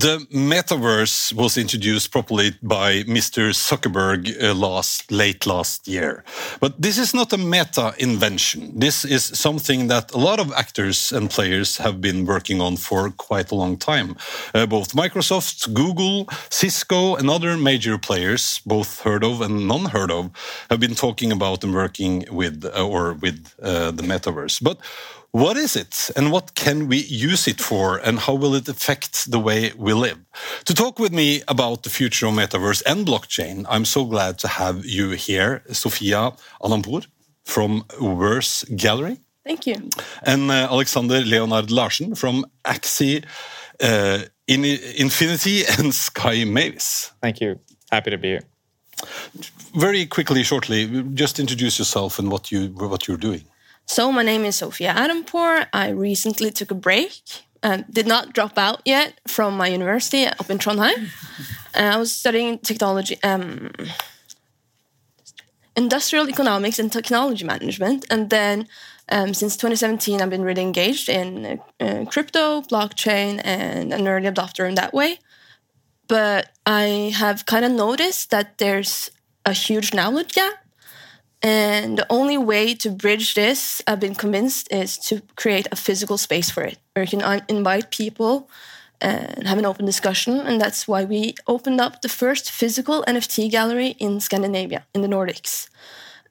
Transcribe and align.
the 0.00 0.26
metaverse 0.32 1.32
was 1.34 1.58
introduced 1.58 2.10
properly 2.10 2.52
by 2.62 3.02
Mr. 3.02 3.50
Zuckerberg 3.52 4.42
uh, 4.42 4.54
last 4.54 5.12
late 5.12 5.46
last 5.46 5.86
year. 5.86 6.24
But 6.58 6.80
this 6.80 6.96
is 6.96 7.12
not 7.12 7.34
a 7.34 7.36
meta 7.36 7.92
invention. 7.98 8.72
This 8.78 9.04
is 9.04 9.24
something 9.24 9.88
that 9.88 10.12
a 10.12 10.16
lot 10.16 10.40
of 10.40 10.52
actors 10.52 11.12
and 11.12 11.28
players 11.28 11.76
have 11.76 12.00
been 12.00 12.24
working 12.24 12.62
on 12.62 12.76
for 12.76 13.10
quite 13.10 13.50
a 13.50 13.54
long 13.54 13.76
time. 13.76 14.16
Uh, 14.54 14.64
both 14.64 14.94
Microsoft, 14.94 15.74
Google, 15.74 16.26
Cisco, 16.48 17.16
and 17.16 17.28
other 17.28 17.58
major 17.58 17.98
players, 17.98 18.60
both 18.64 19.00
heard 19.02 19.22
of 19.22 19.42
and 19.42 19.68
non 19.68 19.84
heard 19.86 20.10
of, 20.10 20.30
have 20.70 20.80
been 20.80 20.94
talking 20.94 21.30
about 21.30 21.62
and 21.62 21.74
working 21.74 22.24
with 22.30 22.64
uh, 22.64 22.86
or 22.86 23.12
with 23.14 23.54
uh, 23.62 23.90
the 23.90 24.02
metaverse. 24.02 24.62
But 24.62 24.78
what 25.32 25.56
is 25.56 25.76
it 25.76 26.10
and 26.16 26.32
what 26.32 26.54
can 26.54 26.88
we 26.88 26.98
use 26.98 27.46
it 27.46 27.60
for 27.60 27.98
and 27.98 28.18
how 28.18 28.34
will 28.34 28.54
it 28.54 28.68
affect 28.68 29.30
the 29.30 29.38
way 29.38 29.72
we 29.76 29.92
live? 29.92 30.18
To 30.64 30.74
talk 30.74 30.98
with 30.98 31.12
me 31.12 31.42
about 31.46 31.82
the 31.82 31.90
future 31.90 32.26
of 32.26 32.34
metaverse 32.34 32.82
and 32.86 33.06
blockchain, 33.06 33.64
I'm 33.68 33.84
so 33.84 34.04
glad 34.04 34.38
to 34.38 34.48
have 34.48 34.84
you 34.84 35.10
here, 35.10 35.62
Sofia 35.72 36.32
Alampour 36.62 37.02
from 37.44 37.84
Verse 38.00 38.64
Gallery. 38.64 39.18
Thank 39.44 39.66
you. 39.66 39.88
And 40.22 40.50
uh, 40.50 40.68
Alexander 40.70 41.20
Leonard 41.20 41.70
Larsen 41.70 42.14
from 42.14 42.44
Axie 42.64 43.24
uh, 43.80 44.24
in 44.46 44.64
Infinity 44.64 45.64
and 45.78 45.94
Sky 45.94 46.44
Mavis. 46.44 47.12
Thank 47.22 47.40
you. 47.40 47.58
Happy 47.90 48.10
to 48.10 48.18
be 48.18 48.28
here. 48.28 48.42
Very 49.74 50.06
quickly, 50.06 50.42
shortly, 50.42 51.04
just 51.14 51.38
introduce 51.38 51.78
yourself 51.78 52.18
and 52.18 52.30
what 52.30 52.52
you 52.52 52.68
what 52.68 53.08
you're 53.08 53.16
doing. 53.16 53.44
So 53.90 54.12
my 54.12 54.22
name 54.22 54.44
is 54.44 54.54
Sophia 54.54 54.94
Adampour. 54.94 55.66
I 55.72 55.88
recently 55.88 56.52
took 56.52 56.70
a 56.70 56.76
break 56.76 57.22
and 57.60 57.84
did 57.90 58.06
not 58.06 58.32
drop 58.32 58.56
out 58.56 58.82
yet 58.84 59.20
from 59.26 59.56
my 59.56 59.66
university 59.66 60.26
up 60.26 60.48
in 60.48 60.58
Trondheim. 60.58 61.08
And 61.74 61.94
I 61.94 61.96
was 61.98 62.12
studying 62.12 62.60
technology, 62.60 63.16
um, 63.24 63.72
industrial 65.74 66.28
economics 66.28 66.78
and 66.78 66.92
technology 66.92 67.44
management. 67.44 68.06
And 68.10 68.30
then 68.30 68.68
um, 69.08 69.34
since 69.34 69.56
2017, 69.56 70.22
I've 70.22 70.30
been 70.30 70.44
really 70.44 70.62
engaged 70.62 71.08
in 71.08 71.60
uh, 71.80 72.04
crypto, 72.08 72.62
blockchain, 72.62 73.40
and 73.42 73.92
an 73.92 74.06
early 74.06 74.28
adopter 74.28 74.68
in 74.68 74.76
that 74.76 74.94
way. 74.94 75.18
But 76.06 76.50
I 76.64 77.12
have 77.16 77.44
kind 77.44 77.64
of 77.64 77.72
noticed 77.72 78.30
that 78.30 78.58
there's 78.58 79.10
a 79.44 79.52
huge 79.52 79.92
knowledge 79.92 80.34
gap 80.34 80.59
and 81.42 81.98
the 81.98 82.06
only 82.10 82.36
way 82.36 82.74
to 82.74 82.90
bridge 82.90 83.34
this, 83.34 83.82
I've 83.86 84.00
been 84.00 84.14
convinced, 84.14 84.70
is 84.70 84.98
to 85.08 85.22
create 85.36 85.66
a 85.72 85.76
physical 85.76 86.18
space 86.18 86.50
for 86.50 86.62
it, 86.62 86.78
where 86.94 87.04
you 87.04 87.18
can 87.18 87.42
invite 87.48 87.90
people 87.90 88.50
and 89.00 89.46
have 89.46 89.58
an 89.58 89.64
open 89.64 89.86
discussion. 89.86 90.40
And 90.40 90.60
that's 90.60 90.86
why 90.86 91.04
we 91.04 91.34
opened 91.46 91.80
up 91.80 92.02
the 92.02 92.08
first 92.08 92.50
physical 92.50 93.02
NFT 93.08 93.50
gallery 93.50 93.96
in 93.98 94.20
Scandinavia, 94.20 94.86
in 94.94 95.00
the 95.00 95.08
Nordics. 95.08 95.68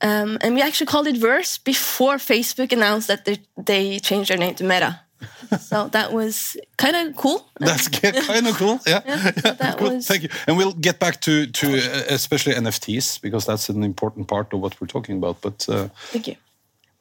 Um, 0.01 0.37
and 0.41 0.53
we 0.55 0.61
actually 0.61 0.85
called 0.85 1.07
it 1.07 1.17
Verse 1.17 1.57
before 1.57 2.15
Facebook 2.15 2.71
announced 2.71 3.07
that 3.07 3.25
they, 3.25 3.39
they 3.57 3.99
changed 3.99 4.29
their 4.29 4.37
name 4.37 4.55
to 4.55 4.63
Meta 4.63 5.01
so 5.59 5.87
that 5.89 6.13
was 6.13 6.57
kind 6.79 6.95
of 6.95 7.15
cool. 7.15 7.39
That's 7.59 7.87
kind 8.01 8.47
of 8.47 8.55
cool. 8.55 8.79
Yeah, 8.87 9.01
yeah, 9.05 9.31
yeah 9.45 9.51
that 9.63 9.77
cool. 9.77 9.95
was. 9.95 10.07
Thank 10.07 10.23
you. 10.23 10.29
And 10.47 10.57
we'll 10.57 10.79
get 10.87 10.99
back 10.99 11.21
to 11.21 11.45
to 11.45 11.67
uh, 11.77 12.15
especially 12.15 12.53
NFTs 12.55 13.21
because 13.21 13.45
that's 13.45 13.69
an 13.69 13.83
important 13.83 14.27
part 14.27 14.53
of 14.53 14.61
what 14.61 14.79
we're 14.79 14.87
talking 14.87 15.17
about. 15.17 15.41
But 15.41 15.67
uh, 15.69 15.89
thank 16.11 16.27
you, 16.27 16.35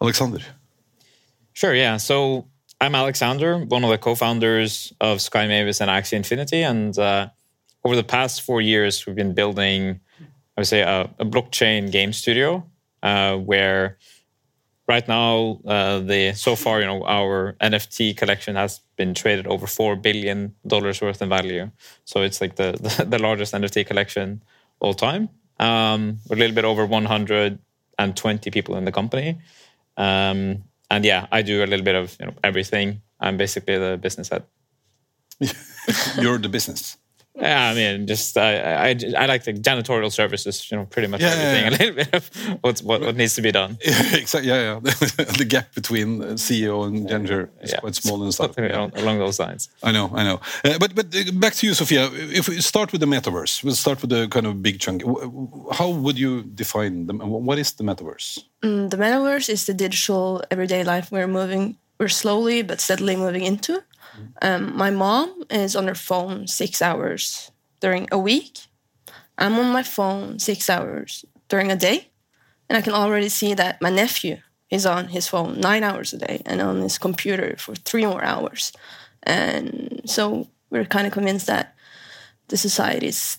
Alexander. 0.03 0.41
Sure. 1.53 1.75
Yeah. 1.75 1.97
So 1.99 2.47
I'm 2.81 2.95
Alexander, 2.95 3.59
one 3.59 3.85
of 3.85 3.91
the 3.91 3.99
co-founders 3.99 4.93
of 5.01 5.21
Sky 5.21 5.47
Mavis 5.49 5.81
and 5.81 5.91
Axie 5.91 6.13
Infinity, 6.13 6.63
and 6.63 6.97
uh, 6.99 7.29
over 7.85 7.97
the 7.97 8.05
past 8.05 8.43
four 8.43 8.61
years, 8.61 9.07
we've 9.07 9.17
been 9.17 9.35
building, 9.35 10.01
I 10.57 10.61
would 10.61 10.69
say, 10.69 10.83
a, 10.83 11.11
a 11.19 11.25
blockchain 11.25 11.91
game 11.91 12.13
studio 12.13 12.65
uh, 13.03 13.37
where 13.37 13.99
right 14.89 15.07
now 15.09 15.61
uh, 15.67 15.99
the 16.01 16.33
so 16.35 16.57
far 16.57 16.81
you 16.81 16.87
know 16.87 17.05
our 17.05 17.55
nft 17.61 18.17
collection 18.17 18.57
has 18.57 18.81
been 18.99 19.15
traded 19.15 19.47
over 19.47 19.67
four 19.67 19.97
billion 19.97 20.55
dollars 20.67 21.01
worth 21.01 21.23
in 21.23 21.31
value. 21.31 21.71
So 22.05 22.21
it's 22.21 22.41
like 22.43 22.57
the, 22.57 22.73
the, 22.99 23.05
the 23.05 23.19
largest 23.19 23.55
nft 23.55 23.87
collection 23.87 24.43
all 24.81 24.93
time. 24.93 25.31
Um, 25.59 26.19
a 26.31 26.35
little 26.35 26.55
bit 26.55 26.65
over 26.65 26.85
120 26.85 28.51
people 28.51 28.77
in 28.77 28.85
the 28.85 28.93
company. 28.93 29.39
Um, 29.97 30.65
and 30.91 31.05
yeah 31.05 31.27
i 31.33 31.43
do 31.43 31.63
a 31.63 31.67
little 31.67 31.85
bit 31.85 31.95
of 31.95 32.17
you 32.21 32.27
know 32.27 32.35
everything. 32.45 33.01
I'm 33.21 33.37
basically 33.37 33.79
the 33.79 33.97
business 33.97 34.29
head. 34.29 34.45
You're 36.21 36.39
the 36.39 36.49
business 36.49 36.99
yeah, 37.41 37.71
I 37.71 37.75
mean, 37.75 38.07
just 38.07 38.37
I, 38.37 38.91
I, 38.91 38.97
I 39.17 39.27
like 39.27 39.45
the 39.45 39.53
janitorial 39.53 40.13
services. 40.13 40.71
You 40.71 40.79
know, 40.79 40.87
pretty 40.87 41.09
much 41.09 41.21
yeah, 41.21 41.29
everything. 41.29 41.55
Yeah, 41.55 41.63
yeah. 41.63 41.69
A 41.69 41.79
little 41.79 41.95
bit 41.95 42.15
of 42.15 42.59
what's 42.63 42.83
what, 42.83 43.01
what 43.01 43.17
needs 43.17 43.35
to 43.37 43.43
be 43.43 43.53
done. 43.53 43.79
Yeah, 43.89 44.17
exactly. 44.17 44.49
Yeah, 44.51 44.63
yeah. 44.63 44.81
the 45.39 45.47
gap 45.49 45.75
between 45.75 46.21
CEO 46.37 46.87
and 46.87 47.09
janitor 47.09 47.51
is 47.63 47.75
quite 47.75 47.95
small 47.95 48.23
and 48.23 48.35
stuff. 48.35 48.57
Along, 48.59 48.93
along, 48.97 49.19
those 49.19 49.39
lines. 49.39 49.69
I 49.83 49.93
know, 49.93 50.11
I 50.15 50.25
know. 50.25 50.41
Uh, 50.65 50.79
but 50.79 50.95
but 50.95 51.07
uh, 51.15 51.33
back 51.33 51.55
to 51.55 51.67
you, 51.67 51.75
Sofia. 51.75 52.11
If 52.13 52.49
we 52.49 52.61
start 52.61 52.93
with 52.93 53.01
the 53.01 53.07
metaverse, 53.07 53.65
we'll 53.65 53.75
start 53.75 54.01
with 54.03 54.11
the 54.11 54.29
kind 54.29 54.47
of 54.47 54.63
big 54.63 54.79
chunk. 54.81 55.03
How 55.73 55.89
would 55.89 56.19
you 56.19 56.43
define 56.43 57.07
them? 57.07 57.19
What 57.21 57.59
is 57.59 57.73
the 57.73 57.85
metaverse? 57.85 58.45
Mm, 58.63 58.91
the 58.91 58.97
metaverse 58.97 59.49
is 59.49 59.67
the 59.67 59.75
digital 59.75 60.43
everyday 60.51 60.85
life 60.85 61.11
we're 61.11 61.29
moving. 61.29 61.77
We're 61.99 62.09
slowly 62.09 62.63
but 62.63 62.81
steadily 62.81 63.17
moving 63.17 63.43
into. 63.43 63.83
Um, 64.43 64.77
my 64.77 64.91
mom 64.91 65.45
is 65.51 65.77
on 65.77 65.89
her 65.89 65.95
phone 65.95 66.47
six 66.47 66.83
hours 66.83 67.51
during 67.81 68.09
a 68.13 68.19
week. 68.19 68.67
I'm 69.37 69.55
on 69.59 69.73
my 69.73 69.83
phone 69.83 70.39
six 70.39 70.69
hours 70.69 71.25
during 71.49 71.71
a 71.71 71.77
day. 71.77 72.11
And 72.69 72.77
I 72.77 72.83
can 72.83 72.93
already 72.93 73.29
see 73.29 73.55
that 73.55 73.81
my 73.81 73.91
nephew 73.91 74.39
is 74.71 74.85
on 74.85 75.09
his 75.09 75.27
phone 75.27 75.61
nine 75.61 75.83
hours 75.83 76.13
a 76.13 76.19
day 76.19 76.43
and 76.45 76.61
on 76.61 76.83
his 76.83 76.99
computer 76.99 77.57
for 77.59 77.75
three 77.75 78.05
more 78.05 78.23
hours. 78.23 78.73
And 79.23 80.03
so 80.05 80.49
we're 80.71 80.85
kind 80.85 81.07
of 81.07 81.13
convinced 81.13 81.47
that 81.47 81.75
the 82.49 82.57
society 82.57 83.09
is 83.09 83.39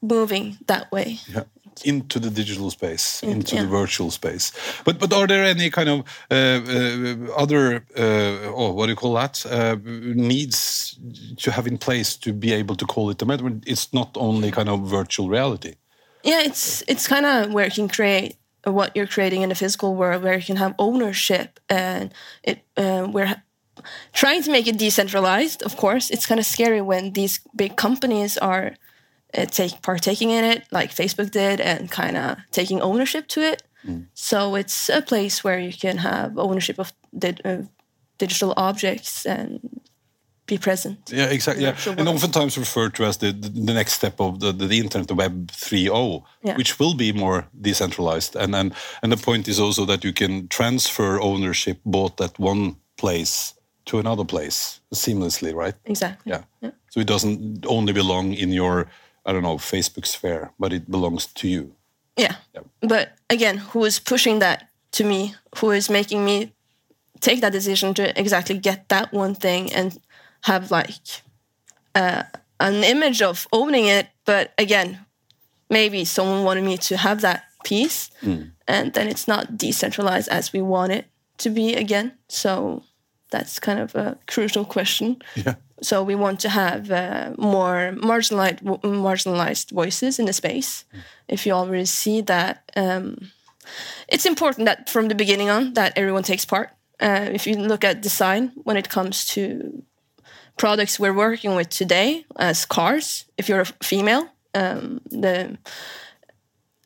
moving 0.00 0.58
that 0.66 0.90
way. 0.90 1.18
Yeah 1.28 1.44
into 1.82 2.18
the 2.18 2.30
digital 2.30 2.70
space, 2.70 3.22
In, 3.22 3.30
into 3.30 3.54
yeah. 3.54 3.62
the 3.62 3.68
virtual 3.68 4.10
space. 4.10 4.52
But 4.84 4.98
but 4.98 5.12
are 5.12 5.26
there 5.26 5.44
any 5.44 5.70
kind 5.70 5.88
of 5.88 6.00
uh, 6.30 6.34
uh, 6.34 7.42
other 7.42 7.84
uh, 7.96 8.54
oh 8.54 8.72
what 8.72 8.86
do 8.86 8.92
you 8.92 8.96
call 8.96 9.14
that 9.14 9.44
uh, 9.46 9.76
needs 10.14 10.98
to 11.36 11.50
have 11.50 11.66
in 11.66 11.78
place 11.78 12.16
to 12.16 12.32
be 12.32 12.52
able 12.52 12.76
to 12.76 12.86
call 12.86 13.10
it 13.10 13.22
a 13.22 13.26
metaverse? 13.26 13.62
It's 13.66 13.92
not 13.92 14.16
only 14.16 14.50
kind 14.50 14.68
of 14.68 14.80
virtual 14.88 15.28
reality. 15.28 15.74
Yeah, 16.22 16.42
it's 16.42 16.82
it's 16.88 17.06
kind 17.06 17.26
of 17.26 17.52
where 17.52 17.66
you 17.66 17.72
can 17.72 17.88
create 17.88 18.36
what 18.64 18.96
you're 18.96 19.06
creating 19.06 19.42
in 19.42 19.48
the 19.48 19.54
physical 19.54 19.94
world, 19.94 20.22
where 20.22 20.38
you 20.38 20.44
can 20.44 20.56
have 20.56 20.74
ownership, 20.78 21.60
and 21.68 22.12
it 22.42 22.58
uh, 22.76 23.06
we're 23.10 23.42
trying 24.12 24.42
to 24.42 24.50
make 24.50 24.66
it 24.66 24.78
decentralized. 24.78 25.62
Of 25.62 25.76
course, 25.76 26.10
it's 26.10 26.26
kind 26.26 26.40
of 26.40 26.46
scary 26.46 26.80
when 26.80 27.12
these 27.12 27.40
big 27.54 27.76
companies 27.76 28.38
are 28.38 28.74
take 29.46 29.82
partaking 29.82 30.30
in 30.30 30.44
it 30.44 30.64
like 30.70 30.94
Facebook 30.94 31.30
did 31.30 31.60
and 31.60 31.90
kind 31.90 32.16
of 32.16 32.36
taking 32.50 32.80
ownership 32.80 33.28
to 33.28 33.40
it. 33.40 33.62
Mm. 33.86 34.06
So 34.14 34.54
it's 34.54 34.88
a 34.88 35.02
place 35.02 35.44
where 35.44 35.58
you 35.58 35.72
can 35.72 35.98
have 35.98 36.38
ownership 36.38 36.78
of 36.78 36.92
di 37.16 37.34
uh, 37.44 37.62
digital 38.18 38.54
objects 38.56 39.26
and 39.26 39.60
be 40.46 40.58
present. 40.58 40.98
Yeah, 41.10 41.26
exactly. 41.30 41.64
Yeah. 41.64 41.76
And 41.98 42.08
oftentimes 42.08 42.58
referred 42.58 42.94
to 42.94 43.04
as 43.04 43.16
the, 43.16 43.32
the, 43.32 43.48
the 43.48 43.72
next 43.72 43.94
step 43.94 44.20
of 44.20 44.40
the, 44.40 44.52
the, 44.52 44.66
the 44.66 44.78
internet, 44.78 45.08
the 45.08 45.14
Web 45.14 45.48
3.0, 45.48 46.22
yeah. 46.42 46.56
which 46.56 46.78
will 46.78 46.94
be 46.94 47.12
more 47.12 47.46
decentralized. 47.60 48.36
And, 48.36 48.54
and, 48.54 48.74
and 49.02 49.10
the 49.10 49.16
point 49.16 49.48
is 49.48 49.58
also 49.58 49.86
that 49.86 50.04
you 50.04 50.12
can 50.12 50.48
transfer 50.48 51.20
ownership 51.20 51.80
both 51.84 52.20
at 52.20 52.38
one 52.38 52.76
place 52.96 53.54
to 53.86 53.98
another 53.98 54.24
place 54.24 54.80
seamlessly, 54.92 55.54
right? 55.54 55.74
Exactly. 55.86 56.32
Yeah. 56.32 56.42
yeah. 56.60 56.70
So 56.90 57.00
it 57.00 57.06
doesn't 57.06 57.64
only 57.66 57.92
belong 57.92 58.34
in 58.34 58.50
your 58.50 58.86
I 59.26 59.32
don't 59.32 59.42
know, 59.42 59.56
Facebook 59.56 60.06
sphere, 60.06 60.52
but 60.58 60.72
it 60.72 60.90
belongs 60.90 61.26
to 61.26 61.48
you. 61.48 61.74
Yeah. 62.16 62.36
yeah. 62.54 62.62
But 62.80 63.16
again, 63.30 63.58
who 63.58 63.84
is 63.84 63.98
pushing 63.98 64.38
that 64.40 64.68
to 64.92 65.04
me? 65.04 65.34
Who 65.58 65.70
is 65.70 65.90
making 65.90 66.24
me 66.24 66.52
take 67.20 67.40
that 67.40 67.52
decision 67.52 67.94
to 67.94 68.18
exactly 68.18 68.58
get 68.58 68.88
that 68.88 69.12
one 69.12 69.34
thing 69.34 69.72
and 69.72 69.98
have 70.42 70.70
like 70.70 71.22
uh, 71.94 72.24
an 72.60 72.84
image 72.84 73.22
of 73.22 73.48
owning 73.52 73.86
it? 73.86 74.08
But 74.24 74.52
again, 74.58 74.98
maybe 75.70 76.04
someone 76.04 76.44
wanted 76.44 76.64
me 76.64 76.76
to 76.78 76.96
have 76.96 77.22
that 77.22 77.44
piece, 77.64 78.10
mm. 78.22 78.50
and 78.68 78.92
then 78.92 79.08
it's 79.08 79.26
not 79.26 79.56
decentralized 79.56 80.28
as 80.28 80.52
we 80.52 80.60
want 80.60 80.92
it 80.92 81.06
to 81.38 81.50
be 81.50 81.74
again. 81.74 82.12
So 82.28 82.82
that's 83.30 83.58
kind 83.58 83.80
of 83.80 83.94
a 83.94 84.18
crucial 84.26 84.64
question. 84.64 85.22
Yeah. 85.34 85.54
So 85.82 86.02
we 86.02 86.14
want 86.14 86.40
to 86.40 86.48
have 86.48 86.90
uh, 86.90 87.32
more 87.36 87.92
marginalized 87.96 88.62
marginalized 88.82 89.72
voices 89.72 90.18
in 90.18 90.26
the 90.26 90.32
space. 90.32 90.84
Mm. 90.92 91.00
If 91.28 91.46
you 91.46 91.52
already 91.52 91.84
see 91.84 92.20
that, 92.22 92.70
um, 92.76 93.32
it's 94.08 94.26
important 94.26 94.66
that 94.66 94.88
from 94.88 95.08
the 95.08 95.14
beginning 95.14 95.50
on 95.50 95.74
that 95.74 95.92
everyone 95.96 96.22
takes 96.22 96.44
part. 96.44 96.70
Uh, 97.00 97.28
if 97.32 97.46
you 97.46 97.56
look 97.56 97.84
at 97.84 98.00
design 98.02 98.52
when 98.62 98.76
it 98.76 98.88
comes 98.88 99.26
to 99.26 99.82
products 100.56 101.00
we're 101.00 101.12
working 101.12 101.56
with 101.56 101.68
today, 101.68 102.24
as 102.36 102.64
cars, 102.64 103.26
if 103.36 103.48
you're 103.48 103.62
a 103.62 103.72
female, 103.82 104.28
um, 104.54 105.00
the 105.10 105.58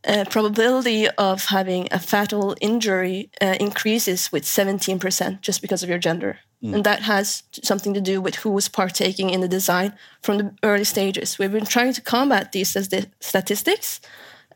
uh, 0.07 0.25
probability 0.31 1.09
of 1.09 1.47
having 1.47 1.89
a 1.91 1.99
fatal 1.99 2.57
injury 2.61 3.31
uh, 3.43 3.57
increases 3.61 4.33
with 4.33 4.45
17% 4.45 5.41
just 5.41 5.61
because 5.61 5.83
of 5.83 5.89
your 5.89 5.99
gender. 5.99 6.39
And 6.75 6.85
that 6.85 7.03
has 7.03 7.45
something 7.63 7.95
to 7.95 8.01
do 8.01 8.21
with 8.21 8.37
who 8.37 8.51
was 8.51 8.69
partaking 8.69 9.31
in 9.31 9.41
the 9.41 9.49
design 9.49 9.93
from 10.23 10.39
the 10.39 10.55
early 10.63 10.85
stages. 10.85 11.39
We've 11.39 11.53
been 11.53 11.65
trying 11.67 11.93
to 11.93 12.01
combat 12.01 12.51
these 12.51 12.75
as 12.75 12.89
the 12.89 13.07
statistics 13.21 14.01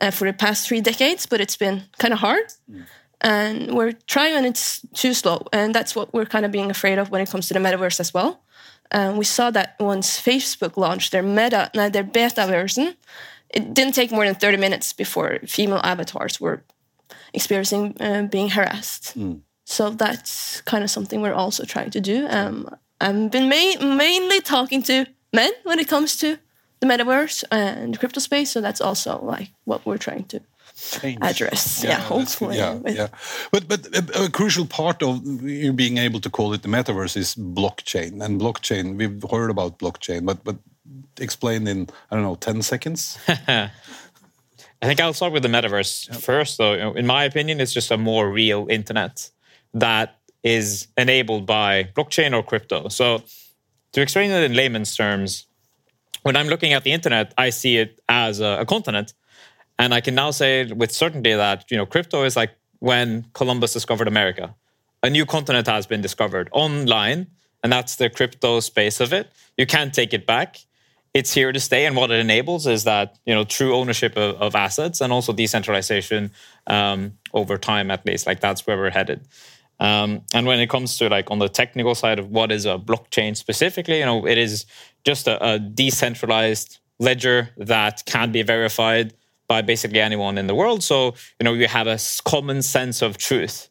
uh, 0.01 0.11
for 0.11 0.25
the 0.25 0.33
past 0.33 0.67
three 0.67 0.81
decades, 0.81 1.25
but 1.25 1.39
it's 1.39 1.55
been 1.55 1.83
kind 1.99 2.13
of 2.13 2.19
hard. 2.19 2.53
And 3.21 3.73
we're 3.73 3.93
trying, 4.05 4.35
and 4.35 4.45
it's 4.45 4.81
too 4.93 5.13
slow. 5.13 5.47
And 5.53 5.73
that's 5.73 5.95
what 5.95 6.13
we're 6.13 6.25
kind 6.25 6.45
of 6.45 6.51
being 6.51 6.69
afraid 6.69 6.97
of 6.97 7.09
when 7.09 7.21
it 7.21 7.29
comes 7.29 7.47
to 7.47 7.53
the 7.53 7.61
metaverse 7.61 8.01
as 8.01 8.13
well. 8.13 8.43
Um, 8.91 9.15
we 9.15 9.23
saw 9.23 9.49
that 9.51 9.75
once 9.79 10.19
Facebook 10.19 10.75
launched 10.75 11.13
their 11.13 11.23
meta, 11.23 11.71
no, 11.73 11.87
their 11.87 12.03
beta 12.03 12.45
version, 12.47 12.95
it 13.49 13.73
didn't 13.73 13.93
take 13.93 14.11
more 14.11 14.25
than 14.25 14.35
30 14.35 14.57
minutes 14.57 14.91
before 14.91 15.39
female 15.47 15.79
avatars 15.83 16.41
were 16.41 16.63
experiencing 17.33 17.95
uh, 18.01 18.23
being 18.23 18.49
harassed. 18.49 19.15
So 19.65 19.89
that's 19.89 20.61
kind 20.61 20.83
of 20.83 20.89
something 20.89 21.21
we're 21.21 21.33
also 21.33 21.63
trying 21.65 21.91
to 21.91 22.01
do. 22.01 22.27
Um, 22.29 22.69
I've 23.01 23.31
been 23.31 23.49
ma- 23.49 23.95
mainly 23.95 24.41
talking 24.41 24.83
to 24.83 25.05
men 25.31 25.51
when 25.63 25.79
it 25.79 25.87
comes 25.87 26.17
to 26.17 26.37
the 26.79 26.87
metaverse 26.87 27.43
and 27.51 27.93
the 27.93 27.97
crypto 27.97 28.19
space. 28.19 28.51
So 28.51 28.61
that's 28.61 28.81
also 28.81 29.19
like 29.21 29.51
what 29.65 29.85
we're 29.85 29.97
trying 29.97 30.25
to 30.25 30.41
Change. 31.01 31.19
address. 31.21 31.83
Yeah, 31.83 31.89
that's 31.97 32.03
good. 32.09 32.17
hopefully. 32.17 32.57
Yeah, 32.57 32.79
yeah. 32.85 33.07
But 33.51 33.67
but 33.67 33.87
a, 33.95 34.25
a 34.25 34.29
crucial 34.29 34.65
part 34.65 35.01
of 35.03 35.23
you 35.43 35.71
being 35.73 35.97
able 35.97 36.19
to 36.21 36.29
call 36.29 36.53
it 36.53 36.61
the 36.61 36.67
metaverse 36.69 37.15
is 37.17 37.35
blockchain. 37.35 38.21
And 38.23 38.41
blockchain, 38.41 38.97
we've 38.97 39.23
heard 39.31 39.49
about 39.49 39.79
blockchain, 39.79 40.25
but 40.25 40.43
but 40.43 40.57
explain 41.19 41.67
in 41.67 41.87
I 42.11 42.15
don't 42.15 42.23
know 42.23 42.35
ten 42.35 42.61
seconds. 42.61 43.17
I 43.27 44.85
think 44.87 44.99
I'll 44.99 45.13
start 45.13 45.31
with 45.31 45.43
the 45.43 45.49
metaverse 45.49 46.13
first, 46.21 46.57
though. 46.57 46.93
In 46.93 47.05
my 47.07 47.23
opinion, 47.23 47.61
it's 47.61 47.71
just 47.73 47.91
a 47.91 47.97
more 47.97 48.29
real 48.29 48.67
internet 48.69 49.29
that 49.73 50.19
is 50.43 50.87
enabled 50.97 51.45
by 51.45 51.85
blockchain 51.95 52.33
or 52.33 52.43
crypto. 52.43 52.89
So, 52.89 53.23
to 53.93 54.01
explain 54.01 54.31
it 54.31 54.43
in 54.43 54.55
layman's 54.55 54.95
terms, 54.95 55.45
when 56.23 56.35
I'm 56.35 56.47
looking 56.47 56.73
at 56.73 56.83
the 56.83 56.91
internet, 56.91 57.33
I 57.37 57.49
see 57.49 57.77
it 57.77 57.99
as 58.09 58.39
a, 58.39 58.59
a 58.61 58.65
continent, 58.65 59.13
and 59.77 59.93
I 59.93 60.01
can 60.01 60.15
now 60.15 60.31
say 60.31 60.65
with 60.71 60.91
certainty 60.91 61.33
that 61.33 61.65
you 61.69 61.77
know 61.77 61.85
crypto 61.85 62.23
is 62.23 62.35
like 62.35 62.51
when 62.79 63.25
Columbus 63.33 63.73
discovered 63.73 64.07
America. 64.07 64.55
A 65.01 65.09
new 65.09 65.25
continent 65.25 65.67
has 65.67 65.85
been 65.85 66.01
discovered 66.01 66.49
online, 66.51 67.27
and 67.61 67.71
that's 67.71 67.97
the 67.97 68.09
crypto 68.09 68.61
space 68.61 68.99
of 68.99 69.11
it. 69.11 69.31
You 69.57 69.65
can't 69.65 69.93
take 69.93 70.13
it 70.13 70.25
back 70.25 70.59
it's 71.13 71.33
here 71.33 71.51
to 71.51 71.59
stay 71.59 71.85
and 71.85 71.95
what 71.95 72.11
it 72.11 72.19
enables 72.19 72.65
is 72.65 72.83
that 72.83 73.17
you 73.25 73.33
know 73.33 73.43
true 73.43 73.75
ownership 73.75 74.17
of, 74.17 74.35
of 74.41 74.55
assets 74.55 75.01
and 75.01 75.13
also 75.13 75.31
decentralization 75.31 76.31
um, 76.67 77.13
over 77.33 77.57
time 77.57 77.91
at 77.91 78.05
least 78.05 78.25
like 78.25 78.39
that's 78.39 78.65
where 78.65 78.77
we're 78.77 78.89
headed 78.89 79.21
um, 79.79 80.21
and 80.33 80.45
when 80.45 80.59
it 80.59 80.69
comes 80.69 80.97
to 80.97 81.09
like 81.09 81.29
on 81.31 81.39
the 81.39 81.49
technical 81.49 81.95
side 81.95 82.19
of 82.19 82.29
what 82.29 82.51
is 82.51 82.65
a 82.65 82.77
blockchain 82.77 83.35
specifically 83.35 83.99
you 83.99 84.05
know 84.05 84.27
it 84.27 84.37
is 84.37 84.65
just 85.03 85.27
a, 85.27 85.43
a 85.45 85.59
decentralized 85.59 86.79
ledger 86.99 87.49
that 87.57 88.03
can 88.05 88.31
be 88.31 88.41
verified 88.41 89.13
by 89.47 89.61
basically 89.61 89.99
anyone 89.99 90.37
in 90.37 90.47
the 90.47 90.55
world. 90.55 90.83
So 90.83 91.13
you 91.39 91.43
know 91.43 91.53
you 91.53 91.67
have 91.67 91.87
a 91.87 91.99
common 92.25 92.61
sense 92.61 93.01
of 93.01 93.17
truth. 93.17 93.69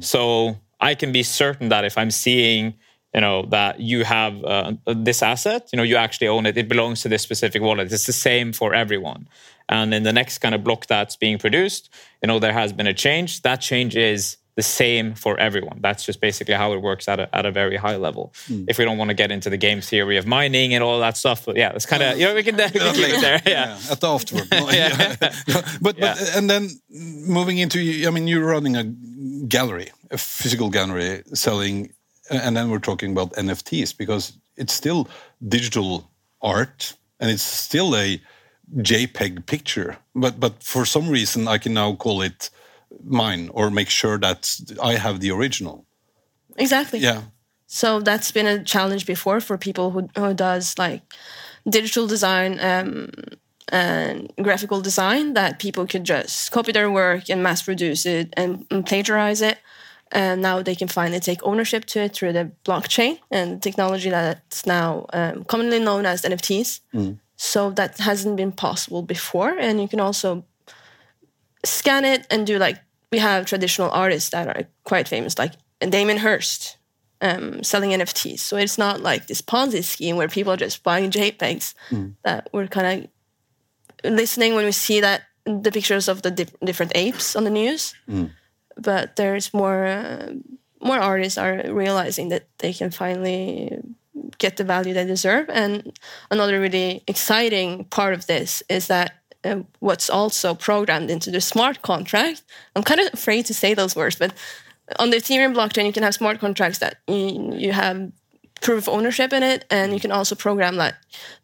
So 0.00 0.56
i 0.80 0.94
can 0.94 1.12
be 1.12 1.22
certain 1.22 1.68
that 1.68 1.84
if 1.84 1.96
i'm 1.96 2.10
seeing 2.10 2.74
you 3.14 3.20
know 3.20 3.42
that 3.56 3.78
you 3.78 4.02
have 4.02 4.34
uh, 4.44 4.72
this 5.10 5.22
asset 5.22 5.62
you 5.72 5.76
know 5.76 5.84
you 5.84 5.96
actually 5.96 6.26
own 6.26 6.44
it 6.46 6.56
it 6.58 6.68
belongs 6.68 7.00
to 7.02 7.08
this 7.08 7.22
specific 7.22 7.62
wallet. 7.62 7.92
It's 7.92 8.06
the 8.06 8.12
same 8.12 8.52
for 8.52 8.74
everyone. 8.74 9.28
And 9.68 9.94
in 9.94 10.02
the 10.02 10.12
next 10.12 10.38
kind 10.38 10.54
of 10.54 10.62
block 10.64 10.86
that's 10.86 11.16
being 11.24 11.38
produced 11.38 11.84
you 12.22 12.26
know 12.28 12.38
there 12.38 12.52
has 12.52 12.72
been 12.72 12.88
a 12.94 12.94
change. 12.94 13.42
That 13.42 13.60
change 13.70 13.96
is 13.96 14.36
the 14.56 14.62
same 14.62 15.14
for 15.14 15.38
everyone 15.38 15.78
that's 15.80 16.04
just 16.04 16.20
basically 16.20 16.54
how 16.54 16.72
it 16.72 16.80
works 16.80 17.08
at 17.08 17.18
a, 17.18 17.34
at 17.34 17.44
a 17.44 17.50
very 17.50 17.76
high 17.76 17.96
level 17.96 18.32
hmm. 18.46 18.64
if 18.68 18.78
we 18.78 18.84
don't 18.84 18.98
want 18.98 19.08
to 19.08 19.14
get 19.14 19.30
into 19.32 19.50
the 19.50 19.56
game 19.56 19.80
theory 19.80 20.16
of 20.16 20.26
mining 20.26 20.74
and 20.74 20.84
all 20.84 21.00
that 21.00 21.16
stuff 21.16 21.44
but 21.44 21.56
yeah 21.56 21.72
it's 21.74 21.86
kind 21.86 22.02
of 22.02 22.18
you 22.18 22.24
know 22.24 22.34
we 22.34 22.42
can, 22.42 22.56
we 22.74 22.80
can 22.80 22.94
keep 22.94 23.08
it 23.08 23.20
there 23.20 23.40
yeah 23.46 23.78
at 23.90 24.00
the 24.00 24.08
afterward. 24.08 24.48
yeah. 24.52 25.16
but 25.80 25.98
Yeah. 25.98 26.14
but 26.14 26.36
and 26.36 26.48
then 26.48 26.70
moving 26.90 27.58
into 27.58 27.78
I 28.06 28.10
mean 28.10 28.26
you're 28.26 28.46
running 28.46 28.76
a 28.76 28.84
gallery, 29.46 29.90
a 30.10 30.18
physical 30.18 30.70
gallery 30.70 31.22
selling 31.32 31.92
and 32.30 32.56
then 32.56 32.70
we're 32.70 32.78
talking 32.90 33.12
about 33.12 33.32
NFTs 33.32 33.96
because 33.96 34.32
it's 34.56 34.72
still 34.72 35.08
digital 35.46 36.10
art 36.40 36.94
and 37.20 37.30
it's 37.30 37.42
still 37.42 37.94
a 37.96 38.20
JPEG 38.76 39.46
picture. 39.46 39.98
But 40.14 40.40
but 40.40 40.62
for 40.62 40.84
some 40.86 41.08
reason 41.08 41.48
I 41.48 41.58
can 41.58 41.74
now 41.74 41.94
call 41.94 42.22
it 42.22 42.50
mine 43.02 43.50
or 43.52 43.70
make 43.70 43.88
sure 43.88 44.18
that 44.18 44.58
I 44.82 44.94
have 44.94 45.20
the 45.20 45.30
original. 45.30 45.86
Exactly. 46.56 47.00
Yeah. 47.00 47.22
So 47.66 48.00
that's 48.00 48.30
been 48.30 48.46
a 48.46 48.62
challenge 48.62 49.06
before 49.06 49.40
for 49.40 49.58
people 49.58 49.90
who, 49.90 50.08
who 50.16 50.34
does 50.34 50.78
like 50.78 51.02
digital 51.68 52.06
design 52.06 52.60
um, 52.60 53.10
and 53.72 54.32
graphical 54.40 54.80
design 54.80 55.34
that 55.34 55.58
people 55.58 55.86
could 55.86 56.04
just 56.04 56.52
copy 56.52 56.72
their 56.72 56.90
work 56.90 57.28
and 57.28 57.42
mass 57.42 57.62
produce 57.62 58.06
it 58.06 58.32
and, 58.36 58.66
and 58.70 58.86
plagiarize 58.86 59.42
it. 59.42 59.58
And 60.12 60.42
now 60.42 60.62
they 60.62 60.76
can 60.76 60.86
finally 60.86 61.18
take 61.18 61.40
ownership 61.42 61.86
to 61.86 62.02
it 62.02 62.12
through 62.12 62.34
the 62.34 62.52
blockchain 62.64 63.18
and 63.30 63.60
technology 63.60 64.10
that's 64.10 64.66
now 64.66 65.06
um, 65.12 65.44
commonly 65.44 65.80
known 65.80 66.06
as 66.06 66.22
NFTs. 66.22 66.80
So 67.36 67.70
that 67.70 67.98
hasn't 67.98 68.36
been 68.36 68.52
possible 68.52 69.02
before. 69.02 69.58
And 69.58 69.80
you 69.80 69.88
can 69.88 69.98
also 69.98 70.44
scan 71.64 72.04
it 72.04 72.26
and 72.30 72.46
do 72.46 72.58
like 72.58 72.78
we 73.10 73.18
have 73.18 73.46
traditional 73.46 73.90
artists 73.90 74.30
that 74.30 74.48
are 74.48 74.64
quite 74.84 75.08
famous, 75.08 75.38
like 75.38 75.52
Damien 75.80 76.18
Hirst, 76.18 76.78
um, 77.20 77.62
selling 77.62 77.90
NFTs. 77.90 78.40
So 78.40 78.56
it's 78.56 78.78
not 78.78 79.00
like 79.00 79.26
this 79.26 79.40
Ponzi 79.42 79.82
scheme 79.84 80.16
where 80.16 80.28
people 80.28 80.52
are 80.52 80.56
just 80.56 80.82
buying 80.82 81.10
JPEGs. 81.10 81.74
That 82.24 82.48
we're 82.52 82.66
kind 82.66 83.04
of 84.04 84.12
listening 84.12 84.54
when 84.54 84.64
we 84.64 84.72
see 84.72 85.00
that 85.00 85.22
the 85.46 85.70
pictures 85.70 86.08
of 86.08 86.22
the 86.22 86.30
dif- 86.30 86.58
different 86.64 86.92
apes 86.94 87.36
on 87.36 87.44
the 87.44 87.50
news. 87.50 87.94
But 88.76 89.16
there's 89.16 89.54
more 89.54 89.86
uh, 89.86 90.32
more 90.80 90.98
artists 90.98 91.38
are 91.38 91.62
realizing 91.72 92.28
that 92.30 92.48
they 92.58 92.72
can 92.72 92.90
finally 92.90 93.78
get 94.38 94.56
the 94.56 94.64
value 94.64 94.92
they 94.94 95.06
deserve. 95.06 95.48
And 95.48 95.96
another 96.30 96.60
really 96.60 97.02
exciting 97.06 97.84
part 97.84 98.14
of 98.14 98.26
this 98.26 98.62
is 98.68 98.88
that 98.88 99.12
uh, 99.44 99.62
what's 99.80 100.10
also 100.10 100.54
programmed 100.54 101.10
into 101.10 101.30
the 101.30 101.40
smart 101.40 101.82
contract. 101.82 102.42
I'm 102.74 102.82
kind 102.82 103.00
of 103.00 103.12
afraid 103.12 103.46
to 103.46 103.54
say 103.54 103.74
those 103.74 103.96
words, 103.96 104.16
but 104.16 104.32
on 104.98 105.10
the 105.10 105.16
Ethereum 105.16 105.54
blockchain, 105.54 105.86
you 105.86 105.92
can 105.92 106.02
have 106.02 106.14
smart 106.14 106.40
contracts 106.40 106.78
that 106.78 106.96
you, 107.08 107.52
you 107.54 107.72
have 107.72 108.12
proof 108.60 108.78
of 108.78 108.88
ownership 108.88 109.32
in 109.32 109.42
it, 109.42 109.64
and 109.70 109.92
you 109.92 110.00
can 110.00 110.12
also 110.12 110.34
program 110.34 110.76
that 110.76 110.94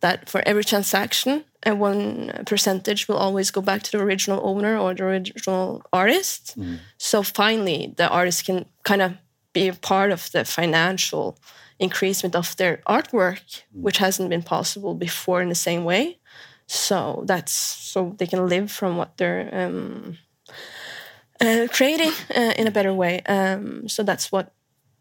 that 0.00 0.28
for 0.28 0.42
every 0.46 0.64
transaction, 0.64 1.44
and 1.62 1.80
one 1.80 2.32
percentage 2.46 3.08
will 3.08 3.16
always 3.16 3.50
go 3.50 3.60
back 3.60 3.82
to 3.82 3.90
the 3.90 4.02
original 4.02 4.40
owner 4.42 4.78
or 4.78 4.94
the 4.94 5.04
original 5.04 5.82
artist. 5.92 6.56
So 6.98 7.22
finally, 7.22 7.94
the 7.96 8.08
artist 8.08 8.46
can 8.46 8.66
kind 8.82 9.02
of 9.02 9.12
be 9.52 9.68
a 9.68 9.74
part 9.74 10.12
of 10.12 10.30
the 10.32 10.44
financial 10.44 11.36
increasement 11.78 12.36
of 12.36 12.56
their 12.56 12.78
artwork, 12.86 13.62
which 13.72 13.98
hasn't 13.98 14.30
been 14.30 14.42
possible 14.42 14.94
before 14.94 15.42
in 15.42 15.48
the 15.48 15.54
same 15.54 15.84
way. 15.84 16.18
So 16.72 17.24
that's 17.26 17.50
so 17.52 18.14
they 18.16 18.28
can 18.28 18.46
live 18.46 18.70
from 18.70 18.96
what 18.96 19.16
they're 19.16 19.48
um, 19.52 20.18
uh, 21.40 21.66
creating 21.72 22.12
uh, 22.36 22.52
in 22.56 22.68
a 22.68 22.70
better 22.70 22.94
way. 22.94 23.20
Um, 23.22 23.88
so 23.88 24.04
that's 24.04 24.30
what, 24.30 24.52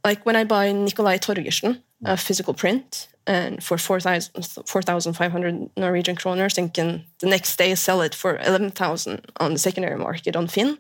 like 0.03 0.25
when 0.25 0.35
I 0.35 0.45
buy 0.45 0.71
Nikolai 0.71 1.19
Torgersen, 1.19 1.83
a 2.03 2.17
physical 2.17 2.55
print, 2.55 3.07
and 3.27 3.63
for 3.63 3.77
4,000 3.77 4.65
4,500 4.65 5.69
Norwegian 5.77 6.15
kroners, 6.15 6.57
and 6.57 6.73
can 6.73 7.05
the 7.19 7.27
next 7.27 7.55
day 7.57 7.75
sell 7.75 8.01
it 8.01 8.15
for 8.15 8.39
11,000 8.39 9.31
on 9.39 9.53
the 9.53 9.59
secondary 9.59 9.97
market 9.97 10.35
on 10.35 10.47
Finn. 10.47 10.79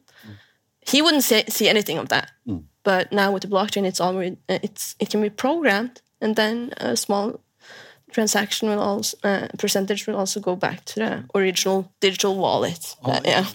He 0.81 1.03
wouldn't 1.03 1.23
see, 1.23 1.43
see 1.49 1.69
anything 1.69 1.99
of 1.99 2.09
that. 2.09 2.31
But 2.83 3.11
now 3.11 3.31
with 3.31 3.43
the 3.43 3.47
blockchain, 3.47 3.85
it's 3.85 4.01
already 4.01 4.37
it's 4.47 4.95
it 4.99 5.11
can 5.11 5.21
be 5.21 5.29
programmed, 5.29 6.01
and 6.19 6.35
then 6.35 6.73
a 6.77 6.95
small 6.95 7.41
transaction 8.11 8.69
will 8.69 8.79
also 8.79 9.17
uh, 9.23 9.47
percentage 9.57 10.07
will 10.07 10.15
also 10.15 10.39
go 10.39 10.55
back 10.55 10.85
to 10.85 10.95
the 10.99 11.23
original 11.35 11.91
digital 11.99 12.35
wallet. 12.35 12.95
That- 13.05 13.25
yeah, 13.25 13.45